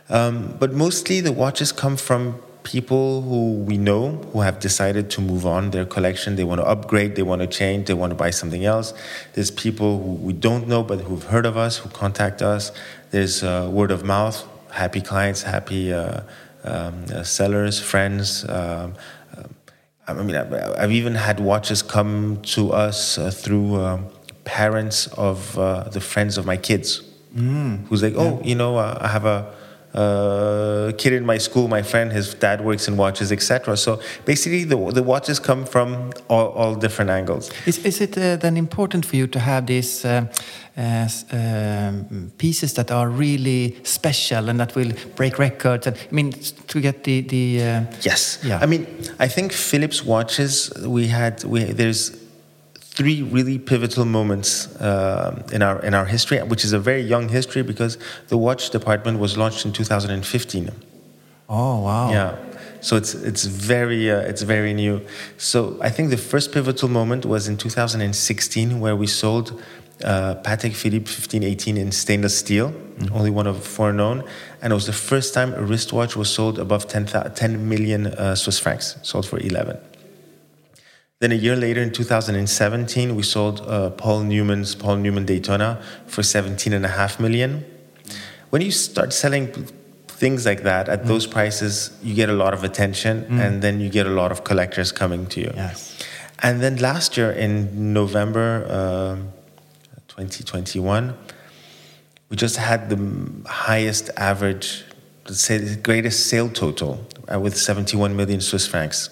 [0.09, 5.21] Um, but mostly the watches come from people who we know who have decided to
[5.21, 6.37] move on their collection.
[6.37, 8.95] They want to upgrade, they want to change, they want to buy something else.
[9.35, 12.73] There's people who we don't know but who've heard of us, who contact us.
[13.11, 16.23] There's uh, word of mouth, happy clients, happy uh,
[16.65, 18.49] um, uh, sellers, friends.
[18.49, 18.95] Um,
[20.07, 24.07] I mean, I've even had watches come to us uh, through um,
[24.45, 27.01] parents of uh, the friends of my kids,
[27.35, 29.53] who's like, "Oh, you know, uh, I have a
[29.95, 31.69] uh, kid in my school.
[31.69, 36.11] My friend, his dad works in watches, etc." So basically, the the watches come from
[36.29, 37.51] all, all different angles.
[37.67, 40.27] Is, is it uh, then important for you to have these uh,
[40.77, 45.87] uh, um, pieces that are really special and that will break records?
[45.87, 46.33] And, I mean,
[46.69, 48.39] to get the the uh, Yes.
[48.45, 48.59] Yeah.
[48.63, 48.87] I mean,
[49.19, 50.73] I think Phillips watches.
[50.87, 52.24] We had we there's
[52.95, 57.29] three really pivotal moments um in our in our history, which is a very young
[57.29, 60.71] history because the watch department was launched in 2015.
[61.49, 62.37] oh wow Yeah.
[62.81, 65.01] So it's it's very uh, it's very new.
[65.39, 69.53] So I think the first pivotal moment was in 2016 where we sold
[70.05, 72.75] uh, Patek Philippe 1518 in stainless steel,
[73.13, 74.23] only one of four known,
[74.61, 78.35] and it was the first time a wristwatch was sold above 10, 10 million uh,
[78.35, 79.79] Swiss francs, sold for 11.
[81.21, 86.23] Then a year later, in 2017, we sold uh, Paul Newman's Paul Newman Daytona for
[86.23, 87.65] 17.5 million.
[88.51, 89.53] When you start selling
[90.09, 93.89] things like that at those prices, you get a lot of attention, and then you
[93.89, 95.53] get a lot of collectors coming to you.
[95.55, 95.99] Yes.
[96.43, 99.33] And then last year in November um
[100.09, 101.17] 2021,
[102.29, 102.99] we just had the
[103.49, 104.85] highest average,
[105.27, 109.11] say the greatest sale total uh, with 71 million Swiss francs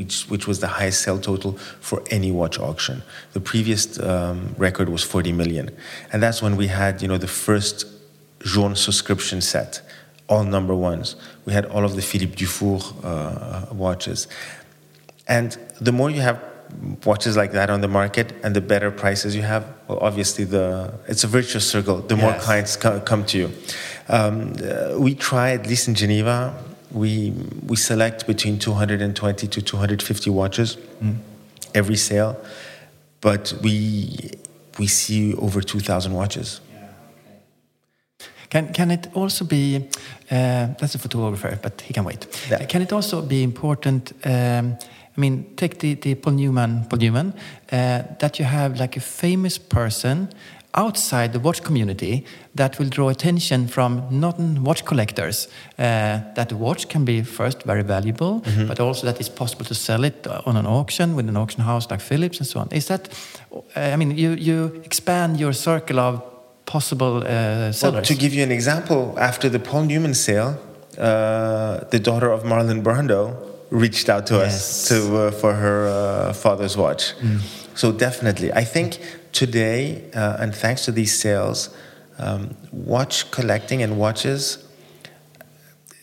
[0.00, 3.02] which, which was the highest sale total for any watch auction.
[3.34, 5.70] The previous um, record was 40 million.
[6.10, 7.84] And that's when we had, you know, the first
[8.42, 9.82] Journe subscription set,
[10.26, 11.16] all number ones.
[11.44, 14.26] We had all of the Philippe Dufour uh, watches.
[15.28, 16.42] And the more you have
[17.04, 20.94] watches like that on the market and the better prices you have, well, obviously the
[21.08, 22.00] it's a virtuous circle.
[22.00, 23.52] The more clients co- come to you.
[24.08, 26.54] Um, uh, we try, at least in Geneva,
[26.92, 27.32] we,
[27.66, 30.76] we select between 220 to 250 watches
[31.74, 32.36] every sale,
[33.20, 34.30] but we,
[34.78, 36.60] we see over 2,000 watches.
[38.48, 39.88] Can, can it also be,
[40.30, 42.26] uh, that's a photographer, but he can wait.
[42.50, 42.64] Yeah.
[42.64, 44.76] Can it also be important, um,
[45.16, 47.34] I mean, take the, the Paul Newman, Paul Newman
[47.70, 50.30] uh, that you have like a famous person
[50.74, 55.48] outside the watch community that will draw attention from non-watch collectors.
[55.78, 59.74] Uh, that the watch can be first very valuable, but also that it's possible to
[59.74, 62.68] sell it on an auction with an auction house like Phillips and so on.
[62.72, 63.08] Is that,
[63.52, 66.22] uh, I mean, you, you expand your circle of
[66.66, 68.06] possible uh, Well, sellers.
[68.08, 70.56] to give you an example, after the Paul Newman sale,
[70.98, 73.34] uh, the daughter of Marlon Brando
[73.70, 74.54] reached out to Yes.
[74.54, 77.14] us to uh, for her uh, father's watch.
[77.74, 78.98] So definitely, I think
[79.32, 81.74] today, uh, and thanks to these sales,
[82.18, 84.66] um, watch collecting and watches,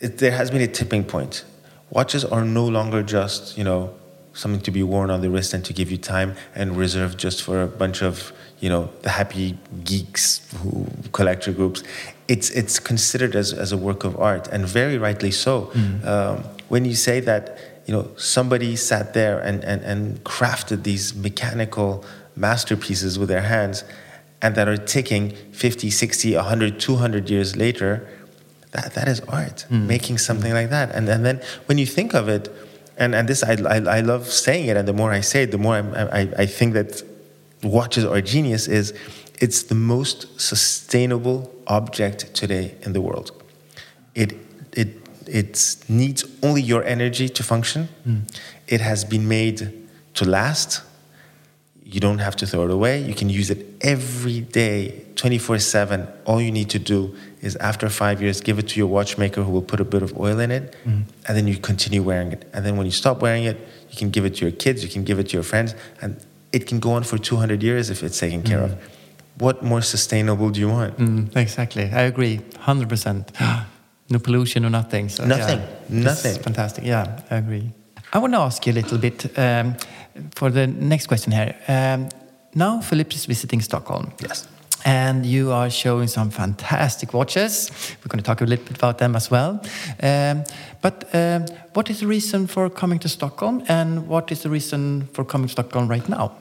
[0.00, 1.44] it, there has been a tipping point.
[1.90, 3.94] Watches are no longer just you know
[4.32, 7.42] something to be worn on the wrist and to give you time and reserved just
[7.42, 11.82] for a bunch of you know the happy geeks who collector groups.
[12.28, 15.70] It's it's considered as, as a work of art and very rightly so.
[16.04, 21.14] Um, when you say that you know somebody sat there and, and, and crafted these
[21.14, 22.04] mechanical
[22.38, 23.84] masterpieces with their hands
[24.40, 28.08] and that are ticking 50 60 100 200 years later
[28.70, 29.86] that, that is art hmm.
[29.86, 30.94] making something like that.
[30.94, 32.48] And, and then when you think of it
[32.96, 35.50] and, and this I, I, I love saying it and the more i say it
[35.50, 37.02] the more I'm, I, I think that
[37.62, 38.94] watches are genius is
[39.40, 43.30] it's the most sustainable object today in the world.
[44.14, 44.34] It
[44.72, 44.88] it
[45.26, 47.88] it needs only your energy to function.
[48.04, 48.20] Hmm.
[48.66, 50.82] It has been made to last
[51.90, 53.02] you don't have to throw it away.
[53.02, 56.06] You can use it every day, 24 7.
[56.26, 59.50] All you need to do is after five years, give it to your watchmaker who
[59.50, 62.46] will put a bit of oil in it, and then you continue wearing it.
[62.52, 63.56] And then when you stop wearing it,
[63.90, 66.16] you can give it to your kids, you can give it to your friends, and
[66.52, 68.76] it can go on for 200 years if it's taken care of.
[69.38, 70.98] What more sustainable do you want?
[70.98, 73.32] Mm, exactly, I agree, hundred percent.
[74.10, 75.10] No pollution or nothing.
[75.10, 75.58] So, Nothing.
[75.58, 76.42] yeah, Nothing.
[76.42, 76.82] Fantastic.
[76.82, 77.74] Yeah, I agree.
[78.10, 79.74] I want to ask you a little bit um,
[80.34, 81.54] for the next question here.
[81.68, 82.08] Um,
[82.54, 84.12] now Philip is visiting Stockholm.
[84.20, 84.48] Yes.
[84.84, 87.70] And you are showing some fantastic watches.
[88.00, 89.60] We're going to talk a little bit about them as well.
[90.02, 90.44] Um,
[90.80, 95.08] but um, what is the reason for coming to Stockholm, and what is the reason
[95.12, 96.32] for coming to Stockholm right now?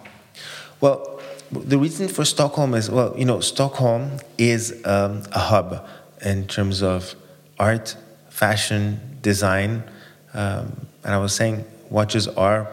[0.79, 1.19] Well,
[1.51, 5.87] the reason for Stockholm is well, you know, Stockholm is um, a hub
[6.23, 7.15] in terms of
[7.57, 7.95] art,
[8.29, 9.83] fashion, design.
[10.33, 12.67] Um, and I was saying, watches are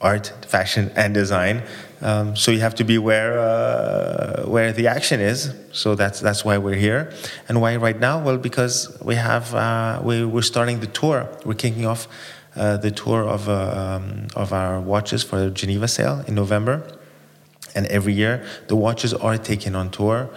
[0.00, 1.62] art, fashion, and design.
[2.02, 5.54] Um, so you have to be where uh, where the action is.
[5.72, 7.12] So that's that's why we're here,
[7.48, 8.22] and why right now?
[8.22, 11.28] Well, because we have uh, we we're starting the tour.
[11.44, 12.08] We're kicking off
[12.56, 16.82] uh, the tour of uh, um, of our watches for the Geneva sale in November,
[17.74, 20.30] and every year the watches are taken on tour.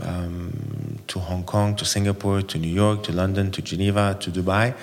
[0.00, 4.74] Um, to Hong Kong, to Singapore, to New York, to London, to Geneva, to Dubai,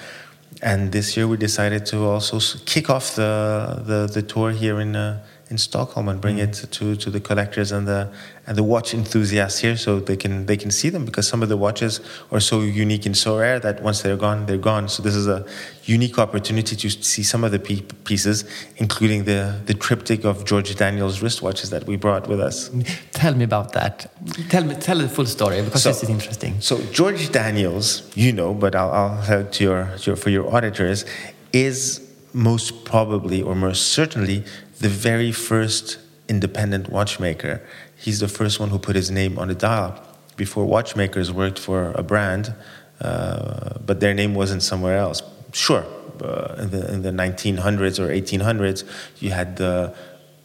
[0.62, 4.96] and this year we decided to also kick off the the, the tour here in
[4.96, 8.12] uh, in Stockholm and bring it to, to the collectors and the
[8.46, 11.50] and the watch enthusiasts here, so they can they can see them because some of
[11.50, 12.00] the watches
[12.32, 14.88] are so unique and so rare that once they're gone, they're gone.
[14.90, 15.46] So this is a
[15.86, 17.60] unique opportunity to see some of the
[18.06, 18.46] pieces,
[18.78, 22.70] including the the triptych of George Daniels wristwatches that we brought with us.
[23.14, 24.12] Tell me about that.
[24.50, 26.62] Tell me, tell the full story because So- this is interesting.
[26.62, 30.46] So George Daniels, you know, but I'll, I'll tell to your, to your for your
[30.56, 31.06] auditors,
[31.54, 32.02] is
[32.34, 34.44] most probably or most certainly
[34.80, 37.62] the very first independent watchmaker.
[37.96, 40.02] He's the first one who put his name on the dial.
[40.38, 42.54] Before watchmakers worked for a brand,
[43.02, 45.22] uh, but their name wasn't somewhere else.
[45.52, 45.86] Sure,
[46.22, 48.84] uh, in, the, in the 1900s or 1800s,
[49.20, 49.94] you had the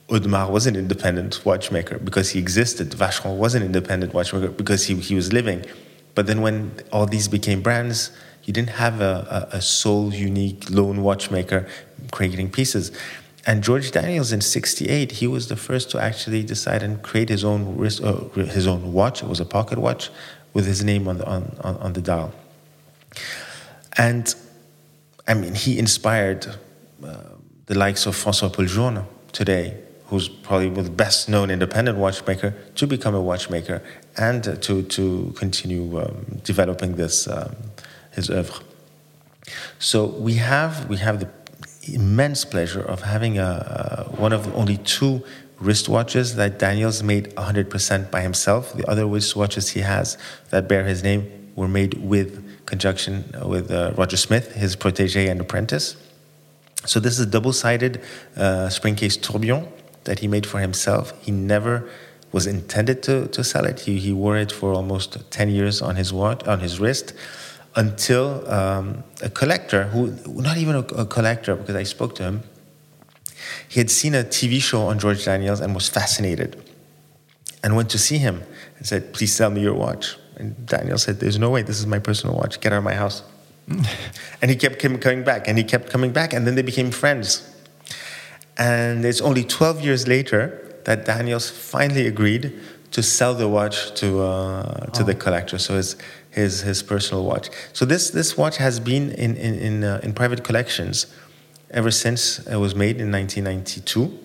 [0.09, 2.91] Audemars was an independent watchmaker because he existed.
[2.91, 5.64] Vacheron was an independent watchmaker because he, he was living.
[6.14, 8.11] But then when all these became brands,
[8.45, 11.66] you didn't have a, a, a sole, unique, lone watchmaker
[12.12, 12.93] creating pieces.
[13.47, 17.45] And George Daniels in '68, he was the first to actually decide and create his
[17.45, 19.22] own wrist, uh, his own watch.
[19.22, 20.11] It was a pocket watch
[20.55, 22.32] with his name on the on, on, on the dial.
[23.97, 24.34] And
[25.26, 26.47] I mean, he inspired
[27.05, 27.16] uh,
[27.66, 29.76] the likes of François-Paul Journe today,
[30.07, 33.82] who's probably the best known independent watchmaker, to become a watchmaker
[34.16, 37.55] and to, to continue um, developing this, um,
[38.12, 38.62] his oeuvre.
[39.78, 41.26] So we have, we have the
[41.93, 45.22] immense pleasure of having a, uh, one of the only two
[45.61, 48.72] wristwatches that Daniels made 100% by himself.
[48.74, 50.18] The other wristwatches he has
[50.51, 55.41] that bear his name were made with conjunction with uh, Roger Smith, his protege and
[55.41, 55.97] apprentice.
[56.87, 58.03] So this is a double-sided
[58.37, 59.68] uh, spring case tourbillon
[60.05, 61.12] that he made for himself.
[61.22, 61.89] He never
[62.32, 63.80] was intended to, to sell it.
[63.80, 67.14] He, he wore it for almost 10 years on his watch, on his wrist
[67.77, 72.43] until um, a collector, who not even a, a collector, because I spoke to him,
[73.68, 76.62] he had seen a TV show on George Daniels and was fascinated
[77.62, 78.43] and went to see him
[78.77, 80.16] and said, Please sell me your watch.
[80.37, 82.95] And Daniel said, There's no way, this is my personal watch, get out of my
[82.95, 83.22] house.
[83.68, 87.51] and he kept coming back and he kept coming back, and then they became friends.
[88.57, 92.53] And it's only 12 years later that Daniels finally agreed
[92.93, 95.59] to sell the watch to, uh, to the collector.
[95.59, 95.97] So his,
[96.35, 97.49] his, his personal watch.
[97.72, 101.07] So this, this watch has been in, in, in, uh, in private collections
[101.70, 104.18] ever since it was made in 1992.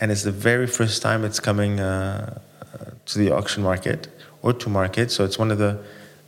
[0.00, 4.08] And it's the very first time it's coming uh, uh, to the auction market
[4.42, 5.10] or to market.
[5.10, 5.78] So it's one of the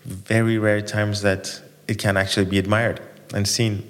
[0.05, 3.01] very rare times that it can actually be admired
[3.35, 3.89] and seen.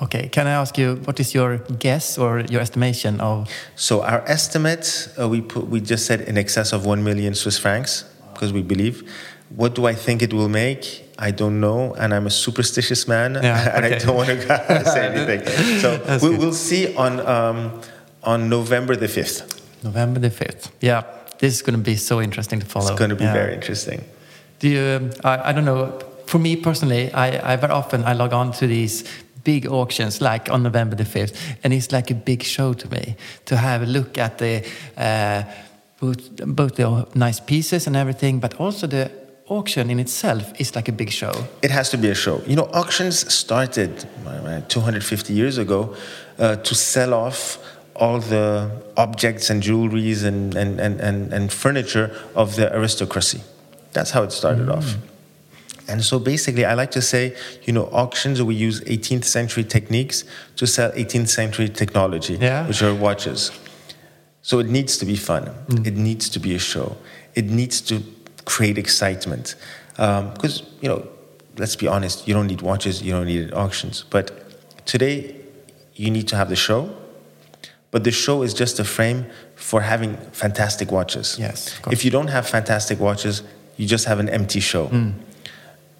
[0.00, 3.50] Okay, can I ask you what is your guess or your estimation of?
[3.74, 7.58] So our estimate, uh, we put, we just said in excess of one million Swiss
[7.58, 9.10] francs because we believe.
[9.56, 11.04] What do I think it will make?
[11.18, 15.06] I don't know, and I'm a superstitious man, Yeah, and I don't want to say
[15.12, 15.40] anything.
[15.80, 16.38] So That's we, good.
[16.38, 17.80] we'll see on um,
[18.22, 19.54] on November the fifth.
[19.84, 20.70] November the 5th.
[20.80, 21.02] Yeah,
[21.38, 22.90] this is going to be so interesting to follow.
[22.90, 23.32] It's going to be Yeah.
[23.32, 24.04] very interesting.
[24.58, 28.12] Do you, um, I, I don't know, for me personally, I, I very often I
[28.14, 29.04] log on to these
[29.44, 31.32] big auctions like on November the 5th
[31.62, 34.62] and it's like a big show to me to have a look at the
[34.96, 35.42] uh,
[36.00, 39.10] both, both the nice pieces and everything but also the
[39.48, 41.32] auction in itself is like a big show
[41.62, 42.42] It has to be a show.
[42.46, 45.94] You know, auctions started uh, 250 years ago
[46.38, 47.58] uh, to sell off
[47.96, 53.40] all the objects and jewelries and, and, and, and, and furniture of the aristocracy.
[53.92, 54.94] That's how it started off.
[55.88, 57.34] And so basically, I like to say,
[57.64, 60.24] you know, auctions, we use 18th century techniques
[60.56, 62.68] to sell 18th century technology, Yeah.
[62.68, 63.50] which are watches.
[64.42, 65.50] So it needs to be fun.
[65.84, 66.96] It needs to be a show.
[67.34, 68.00] It needs to
[68.48, 69.54] create excitement.
[69.96, 71.06] Because, you know,
[71.58, 74.04] let's be honest, you don't need watches, you don't need auctions.
[74.08, 74.26] But
[74.86, 75.36] today,
[75.94, 76.80] you need to have the show.
[77.90, 81.36] But the show is just a frame for having fantastic watches.
[81.38, 81.78] Yes.
[81.90, 83.42] If you don't have fantastic watches,
[83.76, 84.84] you just have an empty show.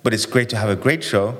[0.03, 1.37] But it's great to have a great show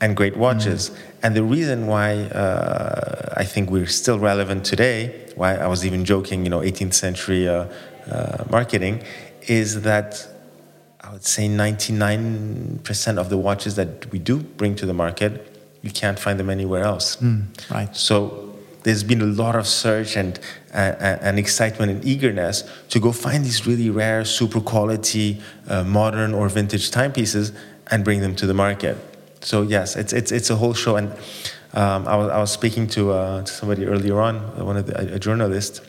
[0.00, 0.90] and great watches.
[1.22, 4.98] And the reason why uh, I think we're still relevant today,
[5.36, 7.66] why I was even joking, you know, 18th century uh,
[8.10, 9.02] uh, marketing,
[9.42, 10.26] is that
[11.08, 15.32] I would say 99% of the watches that we do bring to the market,
[15.80, 17.16] you can't find them anywhere else.
[17.70, 20.38] right So there's been a lot of search and
[20.74, 26.34] uh, and excitement and eagerness to go find these really rare, super quality, uh, modern
[26.34, 27.52] or vintage timepieces
[27.90, 28.96] and bring them to the market.
[29.40, 30.96] So yes, it's it's it's a whole show.
[30.96, 31.08] And
[31.72, 35.14] um, I was I was speaking to, uh, to somebody earlier on, one of the,
[35.14, 35.80] a journalist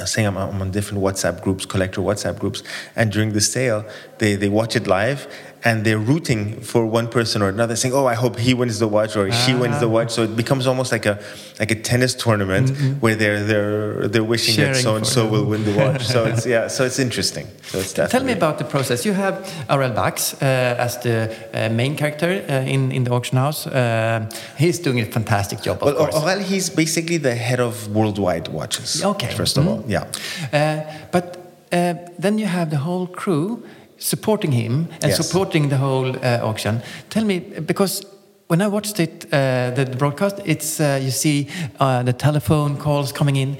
[0.00, 2.62] Uh, saying I'm, I'm, on different WhatsApp groups, collector WhatsApp groups,
[2.96, 3.84] and during the sale,
[4.18, 5.28] they, they watch it live
[5.62, 8.88] and they're rooting for one person or another, saying, "Oh, I hope he wins the
[8.88, 11.22] watch or she wins the watch." So it becomes almost like a
[11.58, 13.00] like a tennis tournament mm-hmm.
[13.00, 16.06] where they're they're they're wishing Sharing that so and so will win the watch.
[16.06, 17.46] so it's yeah, so it's interesting.
[17.64, 19.04] So it's Tell me about the process.
[19.04, 19.34] You have
[19.68, 23.66] Aurel Bacs uh, as the uh, main character uh, in in the auction house.
[23.66, 25.82] Uh, he's doing a fantastic job.
[25.82, 29.04] well, Aurel, he's basically the head of worldwide watches.
[29.04, 29.72] Okay, first of mm-hmm.
[29.72, 30.04] all, yeah.
[30.52, 31.36] Uh, but
[31.72, 33.62] uh, then you have the whole crew
[34.00, 35.16] supporting him and yes.
[35.16, 36.82] supporting the whole uh, auction.
[37.10, 38.04] Tell me, because
[38.48, 41.48] when I watched it, uh, the, broadcast, it's uh, you see
[41.78, 43.56] uh, the telephone calls coming in.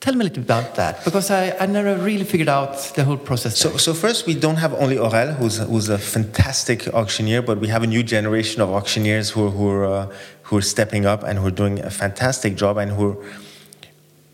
[0.00, 3.04] Tell me a little bit about that, because I, I never really figured out the
[3.04, 3.56] whole process.
[3.56, 7.68] So, so first, we don't have only Aurel, who's, who's a fantastic auctioneer, but we
[7.68, 11.38] have a new generation of auctioneers who, who, are, uh, who are stepping up and
[11.38, 13.24] who are doing a fantastic job and who,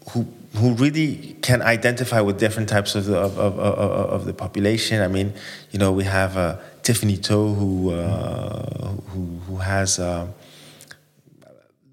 [0.08, 4.32] who who really can identify with different types of the, of, of, of, of the
[4.32, 5.00] population.
[5.00, 5.32] I mean,
[5.70, 10.26] you know, we have uh, Tiffany To who, uh, who, who has uh,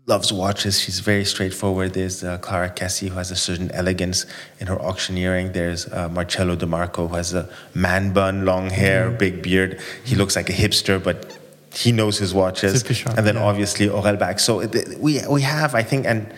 [0.07, 0.79] loves watches.
[0.79, 1.93] She's very straightforward.
[1.93, 4.25] There's uh, Clara Kessie who has a certain elegance
[4.59, 5.51] in her auctioneering.
[5.51, 9.19] There's uh, Marcello DeMarco who has a man bun, long hair, mm.
[9.19, 9.79] big beard.
[10.03, 11.37] He looks like a hipster, but
[11.73, 12.83] he knows his watches.
[12.83, 13.43] Sharp, and then yeah.
[13.43, 14.39] obviously Aurel Bacs.
[14.39, 16.33] So it, we we have, I think, and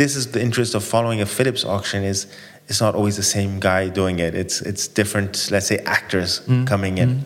[0.00, 2.26] this is the interest of following a Phillips auction is
[2.68, 4.34] it's not always the same guy doing it.
[4.34, 6.66] It's it's different, let's say, actors mm.
[6.66, 7.10] coming in.
[7.10, 7.24] Mm.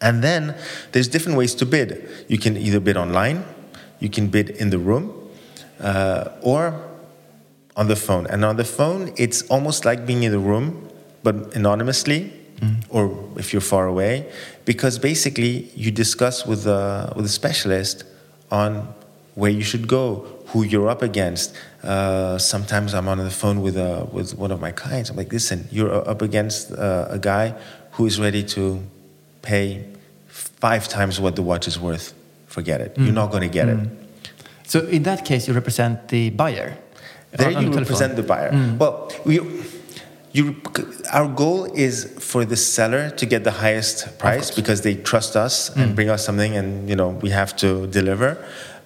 [0.00, 0.54] And then
[0.92, 1.90] there's different ways to bid.
[2.28, 3.44] You can either bid online,
[3.98, 5.04] you can bid in the room,
[5.80, 6.60] uh, or
[7.76, 8.26] on the phone.
[8.28, 10.88] And on the phone, it's almost like being in the room,
[11.22, 12.76] but anonymously, mm.
[12.88, 13.02] or
[13.36, 14.30] if you're far away,
[14.64, 18.04] because basically you discuss with a, with a specialist
[18.50, 18.94] on
[19.34, 21.54] where you should go, who you're up against.
[21.82, 25.10] Uh, sometimes I'm on the phone with uh, with one of my clients.
[25.10, 27.54] I'm like, listen, you're up against uh, a guy
[27.92, 28.82] who is ready to
[29.42, 29.84] pay
[30.26, 32.14] five times what the watch is worth.
[32.46, 32.94] Forget it.
[32.94, 33.04] Mm.
[33.04, 33.84] You're not going to get mm.
[33.84, 33.90] it.
[34.64, 36.76] So in that case, you represent the buyer.
[37.32, 38.50] There you the represent the buyer.
[38.50, 38.78] Mm.
[38.78, 39.40] Well, we.
[40.32, 40.62] You,
[41.12, 45.74] our goal is for the seller to get the highest price because they trust us
[45.74, 45.94] and mm.
[45.96, 48.38] bring us something, and you know we have to deliver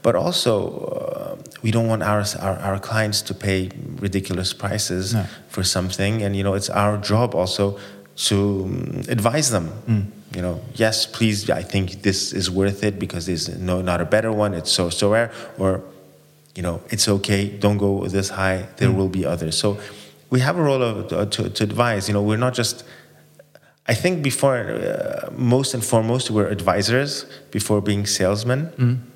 [0.04, 5.24] but also uh, we don't want our, our, our clients to pay ridiculous prices no.
[5.48, 6.22] for something.
[6.22, 7.78] And you know it's our job also
[8.28, 9.66] to um, advise them.
[9.88, 10.04] Mm.
[10.36, 14.08] you know yes please i think this is worth it because there's no not a
[14.14, 14.52] better one.
[14.54, 15.30] It's so so rare.
[15.58, 15.70] Or
[16.54, 17.42] you know it's okay.
[17.64, 18.58] Don't go this high.
[18.76, 18.96] There mm.
[18.98, 19.56] will be others.
[19.56, 19.78] So
[20.28, 22.08] we have a role of, uh, to, to advise.
[22.08, 22.84] You know we're not just
[23.86, 27.24] i think before uh, most and foremost we're advisors
[27.56, 28.60] before being salesmen.
[28.84, 29.13] Mm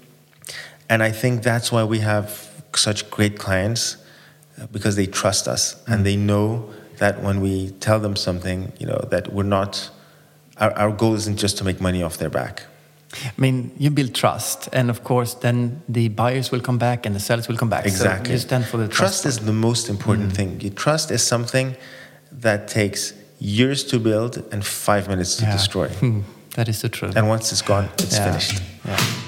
[0.89, 3.97] and I think that's why we have such great clients
[4.61, 5.93] uh, because they trust us mm.
[5.93, 9.91] and they know that when we tell them something, you know, that we're not,
[10.59, 12.65] our, our goal isn't just to make money off their back.
[13.15, 17.15] I mean, you build trust, and of course, then the buyers will come back and
[17.15, 17.87] the sellers will come back.
[17.87, 18.27] Exactly.
[18.27, 19.23] So you stand for the trust.
[19.23, 20.37] Trust is the most important mm.
[20.37, 20.75] thing.
[20.75, 21.75] Trust is something
[22.31, 25.53] that takes years to build and five minutes to yeah.
[25.53, 25.89] destroy.
[26.55, 27.17] that is the truth.
[27.17, 28.25] And once it's gone, it's yeah.
[28.25, 28.63] finished.
[28.85, 29.28] Yeah.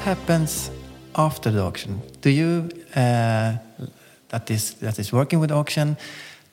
[0.00, 0.70] Happens
[1.14, 2.00] after the auction?
[2.20, 3.56] Do you uh,
[4.28, 5.96] that is that is working with auction?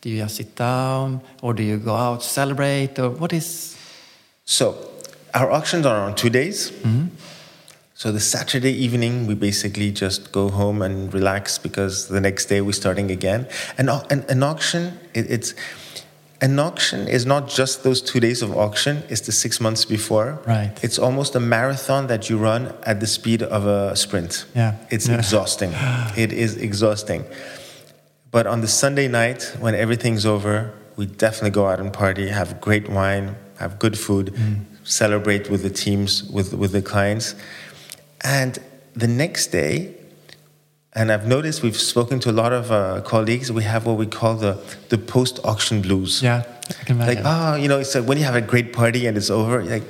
[0.02, 3.76] Do you just sit down, or do you go out celebrate, or what is?
[4.46, 4.76] So,
[5.34, 6.72] our auctions are on two days.
[6.84, 7.08] Mm -hmm.
[7.98, 12.62] So the Saturday evening, we basically just go home and relax because the next day
[12.62, 13.48] we're starting again.
[13.76, 15.56] And an, an auction, it, it's
[16.42, 20.40] an auction is not just those two days of auction it's the six months before.
[20.46, 20.72] Right.
[20.84, 24.46] It's almost a marathon that you run at the speed of a sprint.
[24.56, 24.76] Yeah.
[24.90, 25.18] It's yeah.
[25.18, 25.74] exhausting.
[26.16, 27.26] It is exhausting.
[28.32, 32.62] But on the sunday night when everything's over we definitely go out and party have
[32.62, 34.66] great wine have good food mm.
[34.84, 37.36] celebrate with the teams with with the clients.
[38.22, 38.60] And
[38.94, 39.97] the next day
[40.98, 43.52] and I've noticed we've spoken to a lot of uh, colleagues.
[43.52, 44.54] We have what we call the
[44.90, 46.24] the post auction blues.
[46.24, 46.44] Yeah,
[46.80, 47.24] I can imagine.
[47.24, 49.62] like oh, you know, it's like when you have a great party and it's over,
[49.62, 49.90] you're like,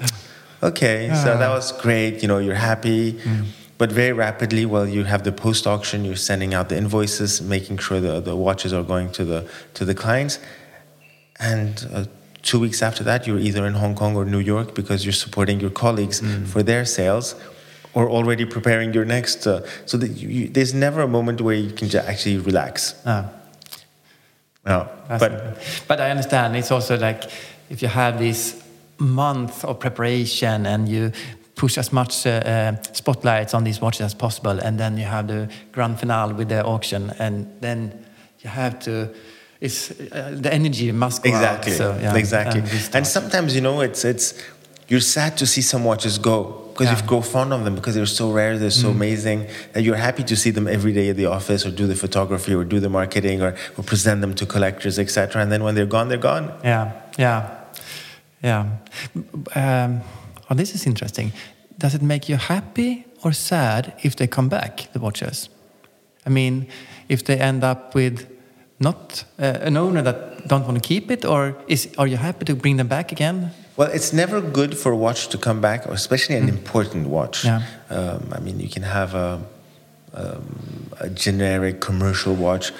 [0.61, 2.21] okay, so that was great.
[2.21, 3.13] You know, you're happy.
[3.13, 3.45] Mm.
[3.77, 7.77] But very rapidly, while you have the post auction, you're sending out the invoices, making
[7.77, 10.39] sure the, the watches are going to the to the clients,
[11.39, 12.05] and uh,
[12.41, 15.59] two weeks after that, you're either in Hong Kong or New York because you're supporting
[15.61, 16.45] your colleagues mm.
[16.47, 17.35] for their sales
[17.97, 19.47] or already preparing your next.
[19.47, 22.93] Uh, so that you, you, there's never a moment where you can actually relax.
[23.05, 23.25] Ah.
[24.65, 25.31] No, That's- but
[25.87, 27.23] but I understand it's also like
[27.69, 28.55] if you have this
[28.99, 31.11] month of preparation and you
[31.55, 35.27] push as much uh, uh, spotlights on these watches as possible, and then you have
[35.27, 37.91] the grand finale with the auction, and then
[38.43, 39.09] you have to.
[39.59, 41.77] It's uh, the energy must go exactly, out.
[41.77, 42.61] So, yeah, exactly.
[42.61, 44.33] and And, sometimes you know it's it's
[44.87, 47.01] you're sad to see some watches go because Yeah.
[47.01, 50.23] you grow fond of them because they're so rare, they're so amazing that you're happy
[50.23, 52.89] to see them every day at the office or do the photography or do the
[52.89, 55.41] marketing or, or present them to collectors, etc.
[55.41, 56.51] And then when they're gone, they're gone.
[56.63, 57.49] Yeah, yeah,
[58.43, 58.67] yeah.
[59.55, 60.01] Um,
[60.49, 61.31] oh, this is interesting.
[61.79, 65.49] Does it make you happy or sad if they come back, the watches?
[66.27, 66.67] I mean,
[67.09, 68.27] if they end up with
[68.79, 72.45] not uh, an owner that don't want to keep it, or is are you happy
[72.45, 73.51] to bring them back again?
[73.77, 77.45] Well, it's never good for a watch to come back, or especially an important watch.
[77.45, 77.61] Yeah.
[77.89, 79.39] Um, I mean, you can have a,
[80.13, 82.71] um, a generic commercial watch.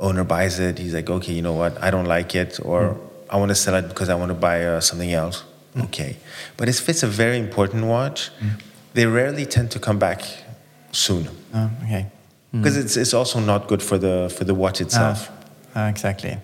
[0.00, 0.78] Owner buys it.
[0.78, 1.80] He's like, okay, you know what?
[1.82, 2.96] I don't like it, or
[3.30, 5.44] I want to sell it because I want to buy uh, something else.
[5.76, 6.16] Okay.
[6.56, 8.30] But if it's a very important watch,
[8.94, 10.22] they rarely tend to come back
[10.90, 12.06] soon Oh, okay.
[12.50, 15.30] because it's, it's also not good for the for the watch itself.
[15.74, 16.38] Ah, exactly.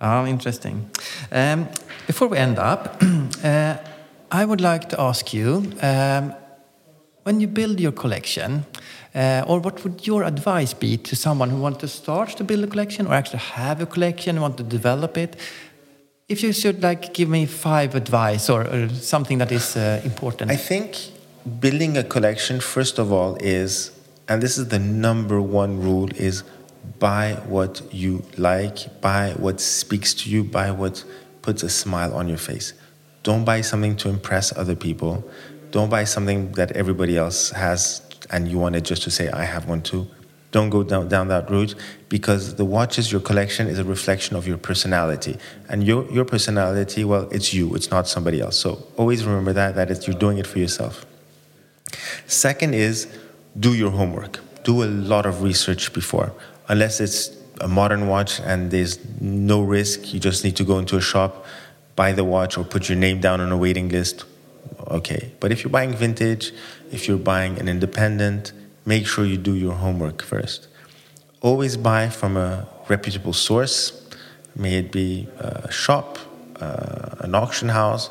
[0.00, 0.90] Oh, interesting.
[1.32, 1.68] Um,
[2.06, 3.02] before we end up,
[3.44, 3.76] uh,
[4.30, 6.34] I would like to ask you um,
[7.22, 8.66] when you build your collection,
[9.14, 12.64] uh, or what would your advice be to someone who wants to start to build
[12.64, 15.36] a collection or actually have a collection and want to develop it?
[16.28, 20.50] If you should like give me five advice or, or something that is uh, important.
[20.50, 20.96] I think
[21.60, 23.90] building a collection, first of all, is,
[24.28, 26.42] and this is the number one rule, is
[26.98, 31.04] buy what you like, buy what speaks to you, buy what
[31.44, 32.72] puts a smile on your face.
[33.22, 35.12] Don't buy something to impress other people.
[35.70, 39.44] Don't buy something that everybody else has and you want it just to say, I
[39.44, 40.06] have one too.
[40.50, 41.74] Don't go down, down that route
[42.08, 45.36] because the watches, your collection is a reflection of your personality.
[45.68, 48.56] And your, your personality, well, it's you, it's not somebody else.
[48.58, 51.04] So always remember that, that it's, you're doing it for yourself.
[52.26, 53.08] Second is
[53.58, 54.40] do your homework.
[54.62, 56.32] Do a lot of research before.
[56.68, 60.96] Unless it's a modern watch and there's no risk, you just need to go into
[60.96, 61.44] a shop,
[61.96, 64.24] buy the watch, or put your name down on a waiting list.
[64.88, 65.32] Okay.
[65.40, 66.52] But if you're buying vintage,
[66.92, 68.52] if you're buying an independent,
[68.84, 70.68] make sure you do your homework first.
[71.40, 74.02] Always buy from a reputable source,
[74.56, 76.18] may it be a shop,
[76.60, 78.10] uh, an auction house,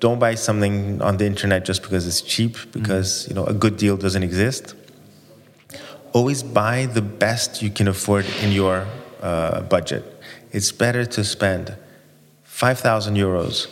[0.00, 3.76] don't buy something on the internet just because it's cheap because you know a good
[3.76, 4.74] deal doesn't exist
[6.12, 8.86] always buy the best you can afford in your
[9.22, 10.04] uh, budget
[10.52, 11.76] it's better to spend
[12.44, 13.66] 5000 euros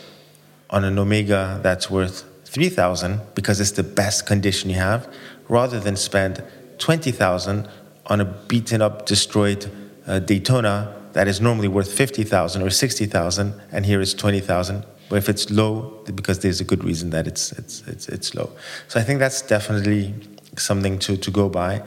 [0.71, 5.13] on an omega that's worth 3000 because it's the best condition you have
[5.49, 6.43] rather than spend
[6.79, 7.69] 20000
[8.07, 9.71] on a beaten up destroyed
[10.07, 15.29] uh, daytona that is normally worth 50000 or 60000 and here it's 20000 but if
[15.29, 18.51] it's low, because there's a good reason that it's it's it's, it's low.
[18.89, 20.15] So I think that's definitely
[20.57, 21.83] something to, to go by.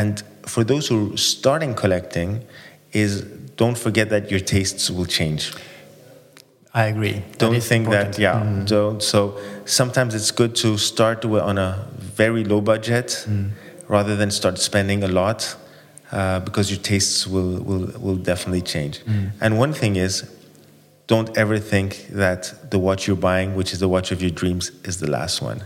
[0.00, 2.30] And for those who are starting collecting,
[2.92, 3.22] is
[3.62, 5.52] don't forget that your tastes will change.
[6.74, 7.22] I agree.
[7.38, 8.16] Don't is think important.
[8.16, 8.34] that yeah.
[8.34, 8.64] Mm-hmm.
[8.66, 9.18] Don't, so
[9.64, 13.50] sometimes it's good to start on a very low budget mm.
[13.88, 15.56] rather than start spending a lot.
[16.12, 19.00] Uh, because your tastes will, will, will definitely change.
[19.00, 19.32] Mm.
[19.40, 20.14] And one thing is,
[21.08, 24.70] don't ever think that the watch you're buying, which is the watch of your dreams,
[24.84, 25.64] is the last one.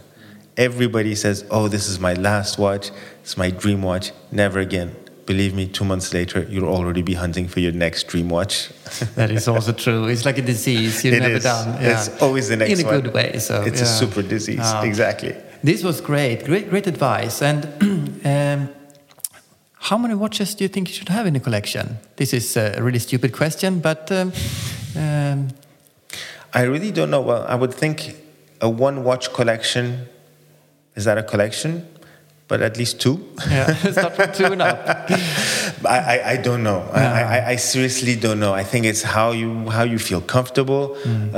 [0.60, 2.90] Everybody says, "Oh, this is my last watch.
[3.22, 4.90] It's my dream watch." Never again.
[5.24, 8.56] Believe me, two months later, you'll already be hunting for your next dream watch.
[9.18, 10.02] That is also true.
[10.12, 10.94] It's like a disease.
[11.04, 11.44] You're It never is.
[11.44, 11.68] done.
[11.90, 13.00] It's always the next In a one.
[13.00, 13.38] good way.
[13.38, 14.58] So It's a super disease.
[14.62, 14.82] Ah.
[14.90, 15.32] Exactly.
[15.62, 16.44] This was great.
[16.50, 17.36] Great, great advice.
[17.50, 17.60] And
[18.34, 18.60] um,
[19.88, 21.86] how many watches do you think you should have in a collection?
[22.16, 24.32] This is a really stupid question, but um,
[24.96, 25.48] um,
[26.52, 27.22] I really don't know.
[27.30, 27.96] Well, I would think
[28.60, 29.86] a one watch collection
[31.00, 31.72] is that a collection?
[32.50, 33.16] But at least two.
[33.48, 34.78] yeah, start from two and up.
[35.96, 36.80] I, I, I don't know.
[36.92, 37.02] I,
[37.36, 38.52] I, I seriously don't know.
[38.62, 40.84] I think it's how you how you feel comfortable,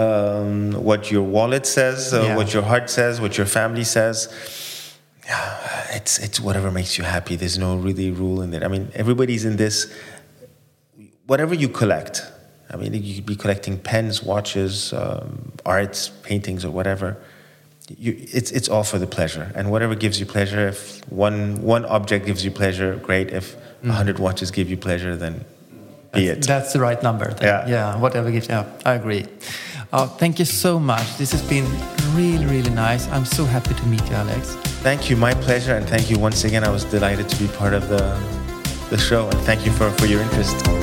[0.05, 2.37] um, what your wallet says, uh, Yeah.
[2.39, 4.17] what your heart says, what your family says.
[5.27, 7.37] Yeah, it's it's whatever makes you happy.
[7.37, 8.65] There's no really rule in there.
[8.65, 9.77] I mean, everybody's in this.
[11.27, 12.15] Whatever you collect.
[12.73, 17.09] I mean, you could be collecting pens, watches, um, arts, paintings, or whatever.
[17.89, 20.69] You, it's it's all for the pleasure, and whatever gives you pleasure.
[20.69, 23.31] If one one object gives you pleasure, great.
[23.31, 25.45] If a hundred watches give you pleasure, then
[26.13, 26.43] be it.
[26.47, 27.35] That's the right number.
[27.35, 27.43] then.
[27.43, 27.69] Yeah.
[27.69, 28.49] Yeah, whatever gives.
[28.49, 29.27] Yeah, I agree.
[29.93, 31.19] Uh, thank you so much.
[31.19, 31.67] This has been
[32.15, 33.09] really, really nice.
[33.09, 34.55] I'm so happy to meet you, Alex.
[34.83, 36.65] Thank you, my pleasure, and thank you once again.
[36.65, 38.17] I was delighted to be part of the
[38.91, 40.82] the show, and thank you for, for your interest.